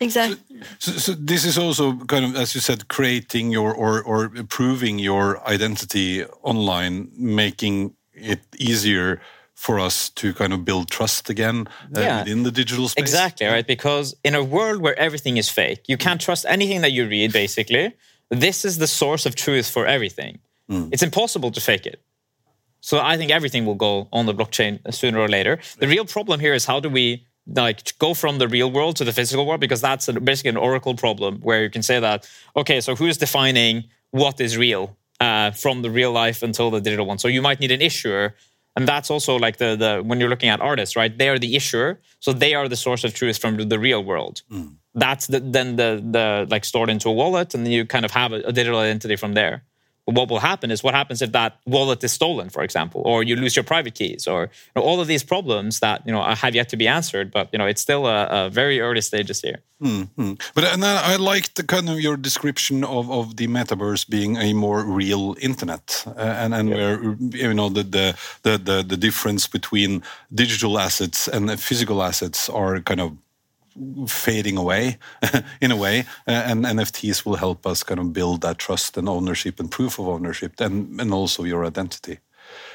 Exactly. 0.02 0.38
So, 0.78 0.92
so, 0.92 1.12
this 1.12 1.44
is 1.44 1.58
also 1.58 1.96
kind 2.06 2.24
of, 2.24 2.36
as 2.36 2.54
you 2.54 2.60
said, 2.60 2.88
creating 2.88 3.52
your 3.52 3.72
or 3.74 4.02
or 4.02 4.24
improving 4.36 4.98
your 4.98 5.46
identity 5.48 6.24
online, 6.42 7.10
making 7.16 7.94
it 8.14 8.40
easier 8.58 9.20
for 9.54 9.78
us 9.78 10.10
to 10.10 10.34
kind 10.34 10.52
of 10.52 10.64
build 10.64 10.90
trust 10.90 11.30
again 11.30 11.68
uh, 11.96 12.00
yeah. 12.00 12.18
within 12.18 12.42
the 12.42 12.50
digital 12.50 12.88
space. 12.88 13.02
Exactly, 13.02 13.46
right? 13.46 13.66
Because 13.66 14.14
in 14.24 14.34
a 14.34 14.42
world 14.42 14.82
where 14.82 14.98
everything 14.98 15.36
is 15.36 15.48
fake, 15.48 15.82
you 15.86 15.96
can't 15.96 16.20
trust 16.20 16.44
anything 16.48 16.80
that 16.80 16.90
you 16.90 17.06
read. 17.06 17.32
Basically, 17.32 17.94
this 18.30 18.64
is 18.64 18.78
the 18.78 18.86
source 18.86 19.24
of 19.26 19.34
truth 19.34 19.70
for 19.70 19.86
everything. 19.86 20.40
Mm. 20.68 20.88
It's 20.92 21.02
impossible 21.02 21.50
to 21.52 21.60
fake 21.60 21.86
it. 21.86 22.00
So 22.80 22.98
I 22.98 23.16
think 23.16 23.30
everything 23.30 23.64
will 23.64 23.76
go 23.76 24.08
on 24.12 24.26
the 24.26 24.34
blockchain 24.34 24.80
sooner 24.92 25.20
or 25.20 25.28
later. 25.28 25.60
The 25.78 25.86
real 25.86 26.04
problem 26.04 26.40
here 26.40 26.54
is 26.54 26.64
how 26.64 26.80
do 26.80 26.90
we 26.90 27.24
like 27.46 27.98
go 27.98 28.14
from 28.14 28.38
the 28.38 28.48
real 28.48 28.70
world 28.70 28.96
to 28.96 29.04
the 29.04 29.12
physical 29.12 29.46
world 29.46 29.60
because 29.60 29.80
that's 29.80 30.08
a, 30.08 30.12
basically 30.12 30.50
an 30.50 30.56
oracle 30.56 30.94
problem 30.94 31.40
where 31.40 31.62
you 31.62 31.70
can 31.70 31.82
say 31.82 31.98
that 31.98 32.28
okay 32.56 32.80
so 32.80 32.94
who's 32.94 33.18
defining 33.18 33.84
what 34.10 34.40
is 34.40 34.56
real 34.56 34.96
uh, 35.20 35.50
from 35.50 35.82
the 35.82 35.90
real 35.90 36.12
life 36.12 36.42
until 36.42 36.70
the 36.70 36.80
digital 36.80 37.06
one 37.06 37.18
so 37.18 37.28
you 37.28 37.42
might 37.42 37.60
need 37.60 37.70
an 37.70 37.82
issuer 37.82 38.34
and 38.76 38.86
that's 38.86 39.10
also 39.10 39.36
like 39.36 39.56
the 39.56 39.76
the 39.76 40.02
when 40.04 40.20
you're 40.20 40.28
looking 40.28 40.48
at 40.48 40.60
artists 40.60 40.94
right 40.96 41.18
they 41.18 41.28
are 41.28 41.38
the 41.38 41.56
issuer 41.56 42.00
so 42.20 42.32
they 42.32 42.54
are 42.54 42.68
the 42.68 42.76
source 42.76 43.04
of 43.04 43.12
truth 43.14 43.38
from 43.38 43.56
the 43.56 43.78
real 43.78 44.02
world 44.04 44.42
mm. 44.50 44.74
that's 44.94 45.26
the, 45.26 45.40
then 45.40 45.76
the 45.76 46.02
the 46.10 46.46
like 46.50 46.64
stored 46.64 46.90
into 46.90 47.08
a 47.08 47.12
wallet, 47.12 47.54
and 47.54 47.64
then 47.64 47.72
you 47.72 47.84
kind 47.86 48.04
of 48.04 48.10
have 48.10 48.32
a, 48.32 48.40
a 48.50 48.52
digital 48.52 48.78
identity 48.78 49.16
from 49.16 49.34
there. 49.34 49.64
What 50.04 50.28
will 50.28 50.40
happen 50.40 50.70
is 50.70 50.82
what 50.82 50.94
happens 50.94 51.22
if 51.22 51.30
that 51.32 51.58
wallet 51.64 52.02
is 52.02 52.12
stolen, 52.12 52.50
for 52.50 52.62
example, 52.62 53.02
or 53.04 53.22
you 53.22 53.36
lose 53.36 53.54
your 53.54 53.62
private 53.62 53.94
keys, 53.94 54.26
or 54.26 54.42
you 54.42 54.72
know, 54.76 54.82
all 54.82 55.00
of 55.00 55.06
these 55.06 55.22
problems 55.22 55.78
that 55.78 56.02
you 56.04 56.12
know 56.12 56.22
have 56.22 56.54
yet 56.56 56.68
to 56.70 56.76
be 56.76 56.88
answered. 56.88 57.30
But 57.30 57.48
you 57.52 57.58
know, 57.58 57.66
it's 57.66 57.80
still 57.80 58.06
a, 58.06 58.26
a 58.26 58.50
very 58.50 58.80
early 58.80 59.00
stages 59.00 59.40
here. 59.40 59.60
Mm-hmm. 59.80 60.34
But 60.54 60.64
and 60.64 60.84
I, 60.84 61.12
I 61.12 61.16
liked 61.16 61.54
the 61.54 61.64
kind 61.64 61.88
of 61.88 62.00
your 62.00 62.16
description 62.16 62.84
of, 62.84 63.10
of 63.10 63.36
the 63.36 63.46
metaverse 63.46 64.08
being 64.08 64.36
a 64.36 64.52
more 64.52 64.84
real 64.84 65.36
internet, 65.40 66.04
uh, 66.06 66.18
and 66.18 66.52
and 66.54 66.70
where 66.70 67.02
you 67.20 67.54
know 67.54 67.68
the, 67.68 67.84
the 67.84 68.16
the 68.42 68.58
the 68.58 68.82
the 68.82 68.96
difference 68.96 69.46
between 69.46 70.02
digital 70.34 70.78
assets 70.78 71.28
and 71.28 71.60
physical 71.60 72.02
assets 72.02 72.48
are 72.48 72.80
kind 72.80 73.00
of 73.00 73.16
fading 74.06 74.56
away 74.56 74.98
in 75.60 75.70
a 75.70 75.76
way 75.76 76.00
uh, 76.26 76.32
and 76.50 76.64
nfts 76.64 77.24
will 77.24 77.36
help 77.36 77.66
us 77.66 77.82
kind 77.82 78.00
of 78.00 78.12
build 78.12 78.40
that 78.40 78.58
trust 78.58 78.96
and 78.96 79.08
ownership 79.08 79.60
and 79.60 79.70
proof 79.70 79.98
of 79.98 80.08
ownership 80.08 80.60
and 80.60 81.00
and 81.00 81.12
also 81.12 81.44
your 81.44 81.64
identity. 81.64 82.18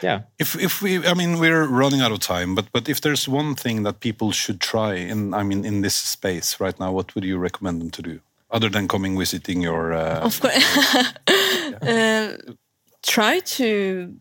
Yeah. 0.01 0.21
If 0.39 0.55
if 0.55 0.81
we 0.81 1.05
i 1.07 1.13
mean 1.13 1.39
we're 1.39 1.67
running 1.67 2.01
out 2.01 2.11
of 2.11 2.19
time 2.19 2.55
but 2.55 2.65
but 2.71 2.89
if 2.89 2.99
there's 3.01 3.27
one 3.27 3.55
thing 3.55 3.83
that 3.83 3.99
people 3.99 4.31
should 4.31 4.59
try 4.59 4.95
in 4.95 5.33
i 5.33 5.43
mean 5.43 5.65
in 5.65 5.81
this 5.81 5.95
space 5.95 6.59
right 6.59 6.79
now 6.79 6.91
what 6.91 7.13
would 7.15 7.23
you 7.23 7.37
recommend 7.37 7.81
them 7.81 7.91
to 7.91 8.01
do? 8.01 8.19
Other 8.49 8.69
than 8.69 8.87
coming 8.87 9.17
visiting 9.17 9.61
your 9.61 9.93
uh, 9.93 10.21
of 10.21 10.39
course. 10.39 10.87
uh, 11.81 12.37
try 13.03 13.39
to 13.39 14.15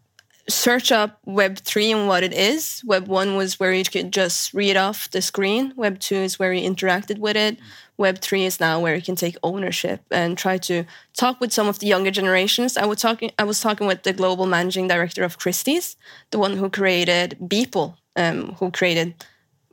search 0.49 0.93
up 0.93 1.19
web 1.25 1.59
3 1.59 1.93
and 1.93 2.09
what 2.09 2.23
it 2.23 2.33
is. 2.33 2.83
Web 2.87 3.09
1 3.09 3.37
was 3.37 3.59
where 3.59 3.73
you 3.73 3.85
could 3.85 4.13
just 4.13 4.55
read 4.55 4.77
off 4.77 5.11
the 5.11 5.21
screen. 5.21 5.73
Web 5.77 5.99
2 5.99 6.15
is 6.15 6.39
where 6.39 6.53
you 6.53 6.69
interacted 6.69 7.19
with 7.19 7.37
it. 7.37 7.59
Web 7.99 8.19
3 8.19 8.45
is 8.45 8.61
now 8.61 8.79
where 8.79 8.95
you 8.95 9.03
can 9.03 9.17
take 9.17 9.37
ownership 9.43 10.03
and 10.11 10.37
try 10.37 10.59
to 10.59 10.85
talk 11.15 11.41
with 11.41 11.53
some 11.53 11.67
of 11.67 11.79
the 11.79 11.87
younger 11.87 12.11
generations. 12.11 12.77
I 12.77 12.85
was 12.85 13.01
talking 13.01 13.31
i 13.39 13.45
was 13.45 13.61
talking 13.61 13.87
with 13.87 14.03
the 14.03 14.13
global 14.13 14.47
managing 14.47 14.89
director 14.89 15.25
of 15.25 15.39
christie's 15.39 15.97
the 16.31 16.39
one 16.39 16.57
who 16.57 16.69
created 16.71 17.37
beeple 17.41 17.97
um, 18.17 18.55
who 18.59 18.71
created 18.71 19.15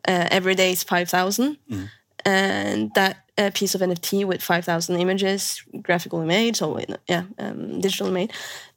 uh, 0.08 0.28
everyday's 0.32 0.84
5000 0.84 1.58
mm. 1.70 1.90
and 2.26 2.92
that 2.96 3.23
a 3.38 3.52
piece 3.52 3.74
of 3.76 3.82
NFT 3.82 4.26
with 4.26 4.44
5,000 4.44 5.00
images, 5.00 5.64
graphically 5.82 6.26
made, 6.26 6.56
so 6.56 6.80
yeah, 7.08 7.24
um, 7.40 7.82
digitally 7.82 8.12
made, 8.12 8.34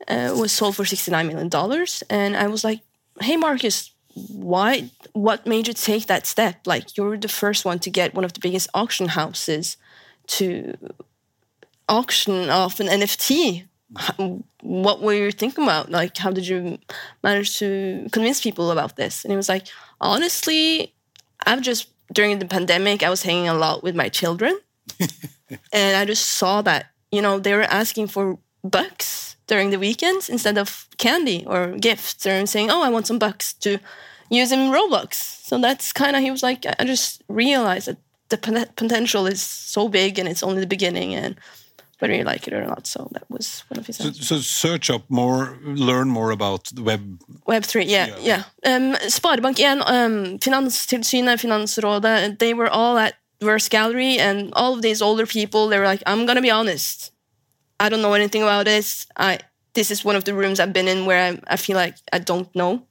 uh, 0.09 0.35
was 0.39 0.53
sold 0.53 0.77
for 0.77 0.85
69 0.85 1.27
million 1.27 1.49
dollars. 1.49 2.03
And 2.09 2.37
I 2.37 2.47
was 2.47 2.65
like, 2.65 2.81
"Hey, 3.21 3.37
Marcus, 3.37 3.91
why? 4.15 4.91
What 5.13 5.47
made 5.47 5.69
you 5.69 5.75
take 5.75 6.07
that 6.07 6.27
step? 6.27 6.67
Like, 6.67 6.97
you're 6.97 7.19
the 7.19 7.29
first 7.29 7.65
one 7.65 7.79
to 7.81 7.91
get 7.91 8.15
one 8.15 8.25
of 8.25 8.33
the 8.33 8.41
biggest 8.41 8.69
auction 8.73 9.09
houses 9.09 9.77
to 10.29 10.75
auction 11.89 12.49
off 12.51 12.81
an 12.81 12.89
NFT. 12.89 13.65
What 14.63 15.01
were 15.01 15.13
you 15.15 15.31
thinking 15.31 15.65
about? 15.65 15.91
Like, 15.91 16.17
how 16.17 16.31
did 16.33 16.49
you 16.49 16.79
manage 17.23 17.59
to 17.59 18.09
convince 18.11 18.41
people 18.41 18.71
about 18.71 18.97
this?" 18.97 19.25
And 19.25 19.31
he 19.33 19.37
was 19.37 19.49
like, 19.49 19.67
"Honestly, 20.01 20.93
I've 21.47 21.61
just." 21.63 21.89
During 22.13 22.39
the 22.39 22.47
pandemic, 22.47 23.03
I 23.03 23.11
was 23.11 23.23
hanging 23.23 23.49
a 23.49 23.55
lot 23.55 23.83
with 23.83 23.95
my 23.95 24.09
children. 24.09 24.59
and 25.73 25.97
I 25.97 26.05
just 26.05 26.27
saw 26.27 26.63
that, 26.63 26.87
you 27.11 27.23
know, 27.23 27.39
they 27.39 27.55
were 27.55 27.63
asking 27.63 28.09
for 28.09 28.39
bucks 28.63 29.37
during 29.47 29.71
the 29.71 29.79
weekends 29.79 30.29
instead 30.29 30.59
of 30.59 30.89
candy 30.99 31.45
or 31.47 31.73
gifts. 31.79 32.15
They're 32.15 32.47
saying, 32.47 32.71
oh, 32.71 32.83
I 32.83 32.89
want 32.89 33.07
some 33.07 33.19
bucks 33.19 33.53
to 33.55 33.79
use 34.31 34.53
in 34.53 34.71
Roblox. 34.71 35.15
So 35.15 35.59
that's 35.59 35.93
kind 35.93 36.17
of, 36.17 36.23
he 36.23 36.31
was 36.31 36.43
like, 36.43 36.67
I 36.79 36.85
just 36.85 37.23
realized 37.29 37.89
that 37.89 37.99
the 38.29 38.69
potential 38.77 39.27
is 39.27 39.41
so 39.41 39.89
big 39.89 40.19
and 40.19 40.29
it's 40.29 40.43
only 40.43 40.61
the 40.61 40.67
beginning. 40.67 41.15
And 41.15 41.37
whether 41.99 42.15
you 42.15 42.25
like 42.25 42.47
it 42.47 42.53
or 42.53 42.65
not. 42.67 42.87
So 42.87 43.09
that 43.13 43.31
was 43.31 43.65
one 43.69 43.79
of 43.79 43.87
his. 43.87 43.97
So, 43.97 44.11
so 44.13 44.39
search 44.39 44.91
up 44.91 45.03
more, 45.09 45.59
learn 45.63 46.09
more 46.09 46.31
about 46.31 46.65
the 46.75 46.83
web. 46.83 47.21
Web 47.47 47.65
three, 47.65 47.85
yeah, 47.85 48.07
yeah. 48.21 48.45
yeah. 48.65 48.77
Um, 48.77 48.95
Sparebank1, 48.95 49.83
um, 49.87 50.39
Finanstilsynet, 50.39 51.41
Finansrådet, 51.41 52.39
they 52.39 52.55
were 52.55 52.69
all 52.69 52.99
at 52.99 53.15
Verse 53.41 53.69
Gallery, 53.69 54.19
and 54.19 54.53
all 54.55 54.75
of 54.75 54.83
these 54.83 55.03
older 55.03 55.27
people, 55.27 55.69
they 55.69 55.79
were 55.79 55.85
like, 55.85 56.03
"I'm 56.07 56.27
gonna 56.27 56.43
be 56.43 56.51
honest, 56.51 57.13
I 57.81 57.89
don't 57.89 58.03
know 58.03 58.15
anything 58.15 58.43
about 58.43 58.65
this. 58.65 59.07
I 59.17 59.39
this 59.75 59.91
is 59.91 60.05
one 60.05 60.17
of 60.17 60.25
the 60.25 60.35
rooms 60.35 60.59
I've 60.59 60.73
been 60.73 60.89
in 60.89 61.05
where 61.05 61.33
I, 61.33 61.55
I 61.55 61.57
feel 61.57 61.77
like 61.77 61.97
I 62.13 62.19
don't 62.19 62.55
know. 62.55 62.87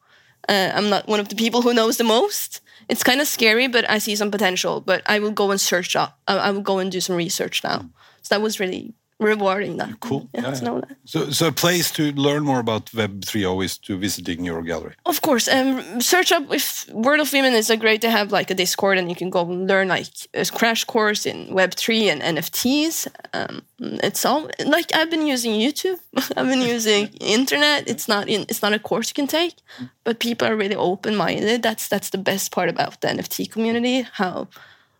Uh, 0.48 0.72
I'm 0.76 0.90
not 0.90 1.08
one 1.08 1.20
of 1.20 1.30
the 1.30 1.36
people 1.36 1.62
who 1.62 1.74
knows 1.74 1.98
the 1.98 2.04
most." 2.04 2.62
It's 2.88 3.04
kind 3.04 3.20
of 3.20 3.28
scary, 3.28 3.68
but 3.68 3.90
I 3.90 3.98
see 3.98 4.16
some 4.16 4.30
potential. 4.30 4.80
But 4.80 5.02
I 5.08 5.18
will 5.18 5.32
go 5.32 5.50
and 5.50 5.60
search 5.60 5.96
up. 5.96 6.20
I, 6.28 6.38
I 6.38 6.52
will 6.52 6.62
go 6.62 6.78
and 6.78 6.92
do 6.92 7.02
some 7.02 7.16
research 7.16 7.64
now. 7.64 7.90
So 8.26 8.34
that 8.34 8.42
was 8.42 8.60
really 8.60 8.96
rewarding. 9.20 9.78
That 9.78 10.00
cool. 10.00 10.28
Yeah, 10.34 10.42
yeah, 10.42 10.62
yeah. 10.62 10.82
So, 11.06 11.30
so 11.30 11.48
a 11.48 11.52
place 11.52 11.92
to 11.92 12.12
learn 12.14 12.44
more 12.44 12.60
about 12.60 12.92
Web 12.94 13.24
three 13.24 13.46
always 13.46 13.78
to 13.80 13.98
visiting 13.98 14.44
your 14.44 14.64
gallery. 14.64 14.96
Of 15.06 15.22
course, 15.22 15.48
um, 15.48 16.02
search 16.02 16.32
up 16.32 16.52
if 16.52 16.90
World 16.90 17.22
of 17.22 17.32
Women 17.32 17.54
is 17.54 17.70
a 17.70 17.78
great 17.78 18.02
to 18.02 18.10
have 18.10 18.32
like 18.32 18.50
a 18.50 18.56
Discord 18.56 18.98
and 18.98 19.08
you 19.10 19.16
can 19.16 19.30
go 19.30 19.44
learn 19.44 19.90
like 19.90 20.08
a 20.34 20.46
crash 20.46 20.84
course 20.86 21.26
in 21.26 21.54
Web 21.54 21.76
three 21.76 22.10
and 22.10 22.22
NFTs. 22.22 23.08
Um, 23.34 23.62
it's 23.80 24.26
all 24.26 24.50
like 24.66 24.94
I've 24.96 25.12
been 25.12 25.28
using 25.28 25.54
YouTube. 25.54 26.00
I've 26.38 26.50
been 26.50 26.62
using 26.62 27.08
internet. 27.22 27.88
It's 27.88 28.08
not 28.08 28.28
in. 28.28 28.42
It's 28.50 28.64
not 28.64 28.74
a 28.74 28.80
course 28.80 29.10
you 29.10 29.14
can 29.14 29.28
take, 29.28 29.56
but 30.04 30.20
people 30.20 30.48
are 30.48 30.56
really 30.56 30.76
open 30.76 31.16
minded. 31.16 31.62
That's 31.62 31.88
that's 31.88 32.10
the 32.10 32.18
best 32.18 32.52
part 32.52 32.70
about 32.70 33.02
the 33.02 33.08
NFT 33.08 33.52
community. 33.52 34.02
How 34.02 34.48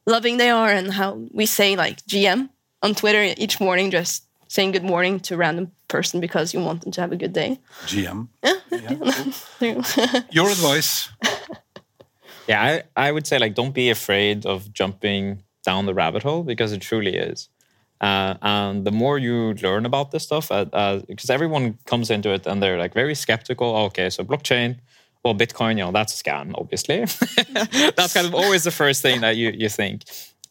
loving 0.06 0.38
they 0.38 0.52
are 0.52 0.70
and 0.70 0.94
how 0.94 1.20
we 1.34 1.48
say 1.48 1.76
like 1.76 2.06
GM 2.06 2.50
on 2.86 2.94
Twitter 2.94 3.34
each 3.38 3.60
morning, 3.60 3.90
just 3.90 4.24
saying 4.48 4.72
good 4.72 4.84
morning 4.84 5.20
to 5.20 5.34
a 5.34 5.38
random 5.38 5.72
person 5.88 6.22
because 6.22 6.54
you 6.54 6.60
want 6.60 6.82
them 6.82 6.92
to 6.92 7.02
have 7.02 7.12
a 7.12 7.16
good 7.16 7.34
day. 7.34 7.60
GM. 7.88 8.28
Yeah. 8.44 8.54
yeah 9.60 10.22
Your 10.32 10.50
advice. 10.50 11.10
Yeah, 12.48 12.62
I, 12.96 13.08
I 13.08 13.12
would 13.12 13.26
say 13.26 13.40
like 13.40 13.56
don't 13.56 13.74
be 13.74 13.90
afraid 13.90 14.46
of 14.46 14.72
jumping 14.72 15.42
down 15.64 15.88
the 15.88 15.96
rabbit 15.96 16.22
hole 16.22 16.44
because 16.44 16.74
it 16.74 16.82
truly 16.82 17.16
is. 17.16 17.50
Uh, 18.00 18.36
and 18.44 18.86
the 18.86 18.92
more 18.92 19.18
you 19.18 19.56
learn 19.64 19.84
about 19.84 20.12
this 20.12 20.22
stuff, 20.22 20.50
because 20.50 20.70
uh, 20.72 21.34
uh, 21.34 21.34
everyone 21.34 21.80
comes 21.88 22.12
into 22.12 22.30
it 22.30 22.46
and 22.46 22.62
they're 22.62 22.78
like 22.78 22.94
very 22.94 23.16
skeptical. 23.16 23.76
Okay, 23.88 24.12
so 24.12 24.24
blockchain, 24.24 24.78
well, 25.24 25.34
Bitcoin, 25.34 25.72
you 25.72 25.84
know, 25.86 25.92
that's 25.92 26.22
a 26.22 26.24
scam, 26.24 26.54
obviously. 26.54 27.00
that's 27.96 28.14
kind 28.14 28.28
of 28.28 28.36
always 28.36 28.64
the 28.64 28.70
first 28.70 29.02
thing 29.02 29.22
that 29.22 29.38
you, 29.38 29.50
you 29.58 29.70
think. 29.70 30.04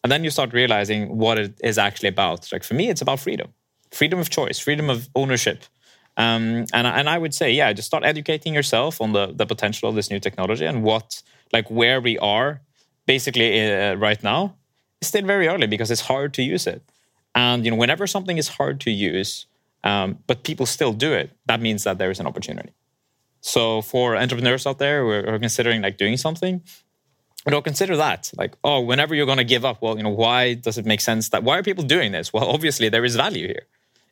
And 0.05 0.11
then 0.11 0.23
you 0.23 0.29
start 0.29 0.53
realizing 0.53 1.17
what 1.17 1.39
it 1.39 1.59
is 1.63 1.79
actually 1.79 2.09
about. 2.09 2.51
Like 2.51 2.63
for 2.63 2.75
me, 2.75 2.89
it's 2.89 3.01
about 3.01 3.19
freedom, 3.19 3.47
freedom 3.89 4.19
of 4.19 4.29
choice, 4.29 4.59
freedom 4.59 4.87
of 4.87 5.09
ownership. 5.15 5.63
Um, 6.15 6.67
and, 6.73 6.85
and 6.85 7.09
I 7.09 7.17
would 7.17 7.33
say, 7.33 7.51
yeah, 7.51 7.73
just 7.73 7.87
start 7.87 8.03
educating 8.03 8.53
yourself 8.53 9.01
on 9.01 9.13
the, 9.13 9.33
the 9.33 9.47
potential 9.47 9.89
of 9.89 9.95
this 9.95 10.11
new 10.11 10.19
technology 10.19 10.63
and 10.63 10.83
what, 10.83 11.23
like 11.51 11.71
where 11.71 11.99
we 11.99 12.19
are 12.19 12.61
basically 13.07 13.49
uh, 13.59 13.95
right 13.95 14.21
now 14.21 14.55
It's 15.01 15.07
still 15.07 15.25
very 15.25 15.47
early 15.47 15.65
because 15.65 15.89
it's 15.89 16.01
hard 16.01 16.35
to 16.35 16.43
use 16.43 16.67
it. 16.67 16.83
And 17.33 17.65
you 17.65 17.71
know, 17.71 17.77
whenever 17.77 18.05
something 18.05 18.37
is 18.37 18.47
hard 18.47 18.81
to 18.81 18.91
use, 18.91 19.47
um, 19.83 20.19
but 20.27 20.43
people 20.43 20.67
still 20.67 20.93
do 20.93 21.13
it, 21.13 21.31
that 21.47 21.61
means 21.61 21.83
that 21.83 21.97
there 21.97 22.11
is 22.11 22.19
an 22.19 22.27
opportunity. 22.27 22.73
So 23.41 23.81
for 23.81 24.15
entrepreneurs 24.15 24.67
out 24.67 24.77
there 24.77 25.01
who 25.01 25.31
are 25.31 25.39
considering 25.39 25.81
like 25.81 25.97
doing 25.97 26.17
something, 26.17 26.61
you 27.45 27.51
know, 27.51 27.61
consider 27.61 27.95
that. 27.97 28.31
Like, 28.37 28.55
oh, 28.63 28.81
whenever 28.81 29.13
you're 29.13 29.25
going 29.25 29.37
to 29.37 29.43
give 29.43 29.65
up, 29.65 29.81
well, 29.81 29.97
you 29.97 30.03
know, 30.03 30.09
why 30.09 30.55
does 30.55 30.77
it 30.77 30.85
make 30.85 31.01
sense 31.01 31.29
that 31.29 31.43
why 31.43 31.57
are 31.57 31.63
people 31.63 31.83
doing 31.83 32.11
this? 32.11 32.33
Well, 32.33 32.45
obviously 32.45 32.89
there 32.89 33.05
is 33.05 33.15
value 33.15 33.47
here. 33.47 33.63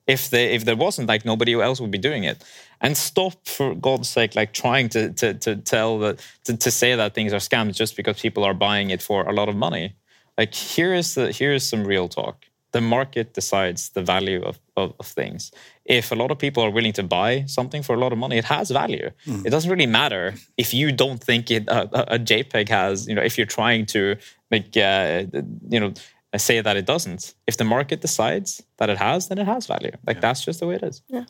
If 0.05 0.29
they 0.29 0.53
if 0.53 0.65
there 0.65 0.75
wasn't, 0.75 1.07
like 1.07 1.23
nobody 1.23 1.53
else 1.53 1.79
would 1.79 1.91
be 1.91 1.97
doing 1.97 2.25
it. 2.25 2.43
And 2.81 2.97
stop 2.97 3.47
for 3.47 3.73
God's 3.73 4.09
sake, 4.09 4.35
like 4.35 4.51
trying 4.51 4.89
to 4.89 5.13
to 5.13 5.33
to 5.33 5.55
tell 5.55 5.99
that 5.99 6.19
to, 6.43 6.57
to 6.57 6.71
say 6.71 6.95
that 6.95 7.13
things 7.13 7.31
are 7.31 7.37
scams 7.37 7.75
just 7.75 7.95
because 7.95 8.19
people 8.19 8.43
are 8.43 8.53
buying 8.53 8.89
it 8.89 9.01
for 9.01 9.23
a 9.23 9.31
lot 9.31 9.47
of 9.47 9.55
money. 9.55 9.95
Like 10.37 10.53
here 10.53 10.93
is 10.93 11.15
the 11.15 11.31
here 11.31 11.53
is 11.53 11.65
some 11.65 11.85
real 11.85 12.09
talk 12.09 12.45
the 12.73 12.81
market 12.81 13.33
decides 13.33 13.89
the 13.89 14.01
value 14.01 14.43
of, 14.43 14.59
of, 14.75 14.93
of, 14.99 15.05
things. 15.05 15.51
If 15.85 16.11
a 16.11 16.15
lot 16.15 16.31
of 16.31 16.39
people 16.39 16.63
are 16.63 16.69
willing 16.69 16.93
to 16.93 17.03
buy 17.03 17.43
something 17.45 17.83
for 17.83 17.93
a 17.93 17.99
lot 17.99 18.13
of 18.13 18.17
money, 18.17 18.37
it 18.37 18.45
has 18.45 18.71
value. 18.71 19.09
Mm. 19.25 19.45
It 19.45 19.49
doesn't 19.49 19.69
really 19.69 19.85
matter 19.85 20.33
if 20.57 20.73
you 20.73 20.91
don't 20.91 21.21
think 21.21 21.51
it 21.51 21.67
a, 21.67 22.15
a 22.15 22.19
JPEG 22.19 22.69
has. 22.69 23.07
You 23.07 23.15
know, 23.15 23.21
if 23.21 23.37
you're 23.37 23.45
trying 23.47 23.85
to 23.87 24.15
make 24.49 24.77
uh, 24.77 25.25
you 25.69 25.79
know 25.79 25.93
say 26.37 26.61
that 26.61 26.77
it 26.77 26.85
doesn't. 26.85 27.33
If 27.47 27.57
the 27.57 27.63
market 27.63 28.01
decides 28.01 28.63
that 28.77 28.89
it 28.89 28.97
has, 28.97 29.27
then 29.27 29.37
it 29.37 29.45
has 29.45 29.67
value. 29.67 29.91
Like 30.07 30.17
yeah. 30.17 30.21
that's 30.21 30.43
just 30.43 30.59
the 30.59 30.67
way 30.67 30.75
it 30.75 30.83
is. 30.83 31.01
Yeah. 31.07 31.25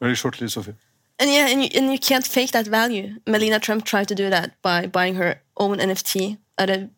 Very 0.00 0.14
shortly, 0.14 0.48
Sophie. 0.48 0.74
And 1.18 1.30
yeah, 1.30 1.48
and 1.48 1.62
you, 1.62 1.68
and 1.74 1.92
you 1.92 1.98
can't 1.98 2.26
fake 2.26 2.52
that 2.52 2.66
value. 2.66 3.16
Melania 3.26 3.58
Trump 3.58 3.84
tried 3.84 4.08
to 4.08 4.14
do 4.14 4.30
that 4.30 4.60
by 4.62 4.86
buying 4.86 5.16
her 5.16 5.42
own 5.56 5.78
NFT 5.78 6.38
at 6.56 6.70
an 6.70 6.92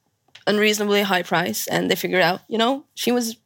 unreasonably 0.47 1.03
high 1.03 1.23
price, 1.23 1.67
and 1.67 1.91
they 1.91 1.97
figured 1.97 2.23
out, 2.23 2.43
you 2.49 2.59
know, 2.59 2.85
she 2.95 3.13
was 3.13 3.37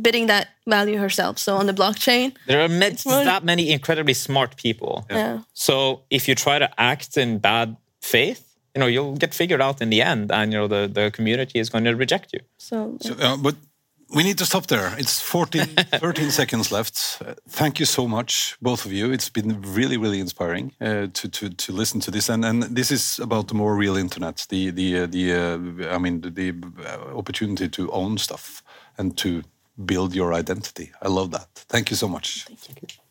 bidding 0.00 0.26
that 0.26 0.48
value 0.66 0.98
herself. 0.98 1.38
So 1.38 1.56
on 1.56 1.66
the 1.66 1.72
blockchain, 1.72 2.34
there 2.46 2.60
are 2.60 2.68
met, 2.68 2.98
that 3.04 3.44
many 3.44 3.70
incredibly 3.70 4.14
smart 4.14 4.56
people. 4.56 5.06
Yeah. 5.10 5.16
yeah. 5.16 5.38
So 5.52 6.02
if 6.10 6.28
you 6.28 6.34
try 6.34 6.58
to 6.58 6.68
act 6.80 7.16
in 7.16 7.38
bad 7.38 7.76
faith, 8.00 8.56
you 8.74 8.80
know 8.80 8.86
you'll 8.86 9.16
get 9.16 9.34
figured 9.34 9.60
out 9.60 9.80
in 9.80 9.90
the 9.90 10.02
end, 10.02 10.32
and 10.32 10.52
you 10.52 10.58
know 10.58 10.68
the 10.68 10.88
the 10.88 11.10
community 11.10 11.58
is 11.58 11.70
going 11.70 11.84
to 11.84 11.94
reject 11.94 12.32
you. 12.32 12.40
So, 12.58 12.98
yeah. 13.00 13.10
so 13.10 13.24
uh, 13.24 13.36
but 13.36 13.54
we 14.14 14.22
need 14.22 14.38
to 14.38 14.44
stop 14.44 14.66
there. 14.66 14.94
It's 14.98 15.20
14, 15.20 15.66
13 15.94 16.30
seconds 16.30 16.70
left. 16.70 17.22
Uh, 17.24 17.34
thank 17.48 17.80
you 17.80 17.86
so 17.86 18.06
much, 18.06 18.56
both 18.62 18.84
of 18.84 18.92
you. 18.92 19.12
It's 19.12 19.28
been 19.28 19.60
really, 19.62 19.96
really 19.96 20.20
inspiring 20.20 20.72
uh, 20.80 21.08
to, 21.12 21.28
to 21.28 21.50
to 21.50 21.72
listen 21.72 22.00
to 22.00 22.10
this. 22.10 22.28
And 22.28 22.44
and 22.44 22.62
this 22.62 22.90
is 22.90 23.18
about 23.18 23.48
the 23.48 23.54
more 23.54 23.76
real 23.76 23.96
internet. 23.96 24.46
The 24.48 24.70
the 24.70 25.00
uh, 25.00 25.06
the 25.06 25.32
uh, 25.32 25.94
I 25.94 25.98
mean 25.98 26.20
the, 26.20 26.30
the 26.30 26.54
uh, 26.86 27.16
opportunity 27.16 27.68
to 27.68 27.90
own 27.90 28.18
stuff 28.18 28.62
and 28.98 29.16
to 29.18 29.42
build 29.82 30.14
your 30.14 30.34
identity. 30.34 30.92
I 31.02 31.08
love 31.08 31.30
that. 31.32 31.48
Thank 31.54 31.90
you 31.90 31.96
so 31.96 32.08
much. 32.08 32.46
Thank 32.46 32.82
you. 32.82 33.03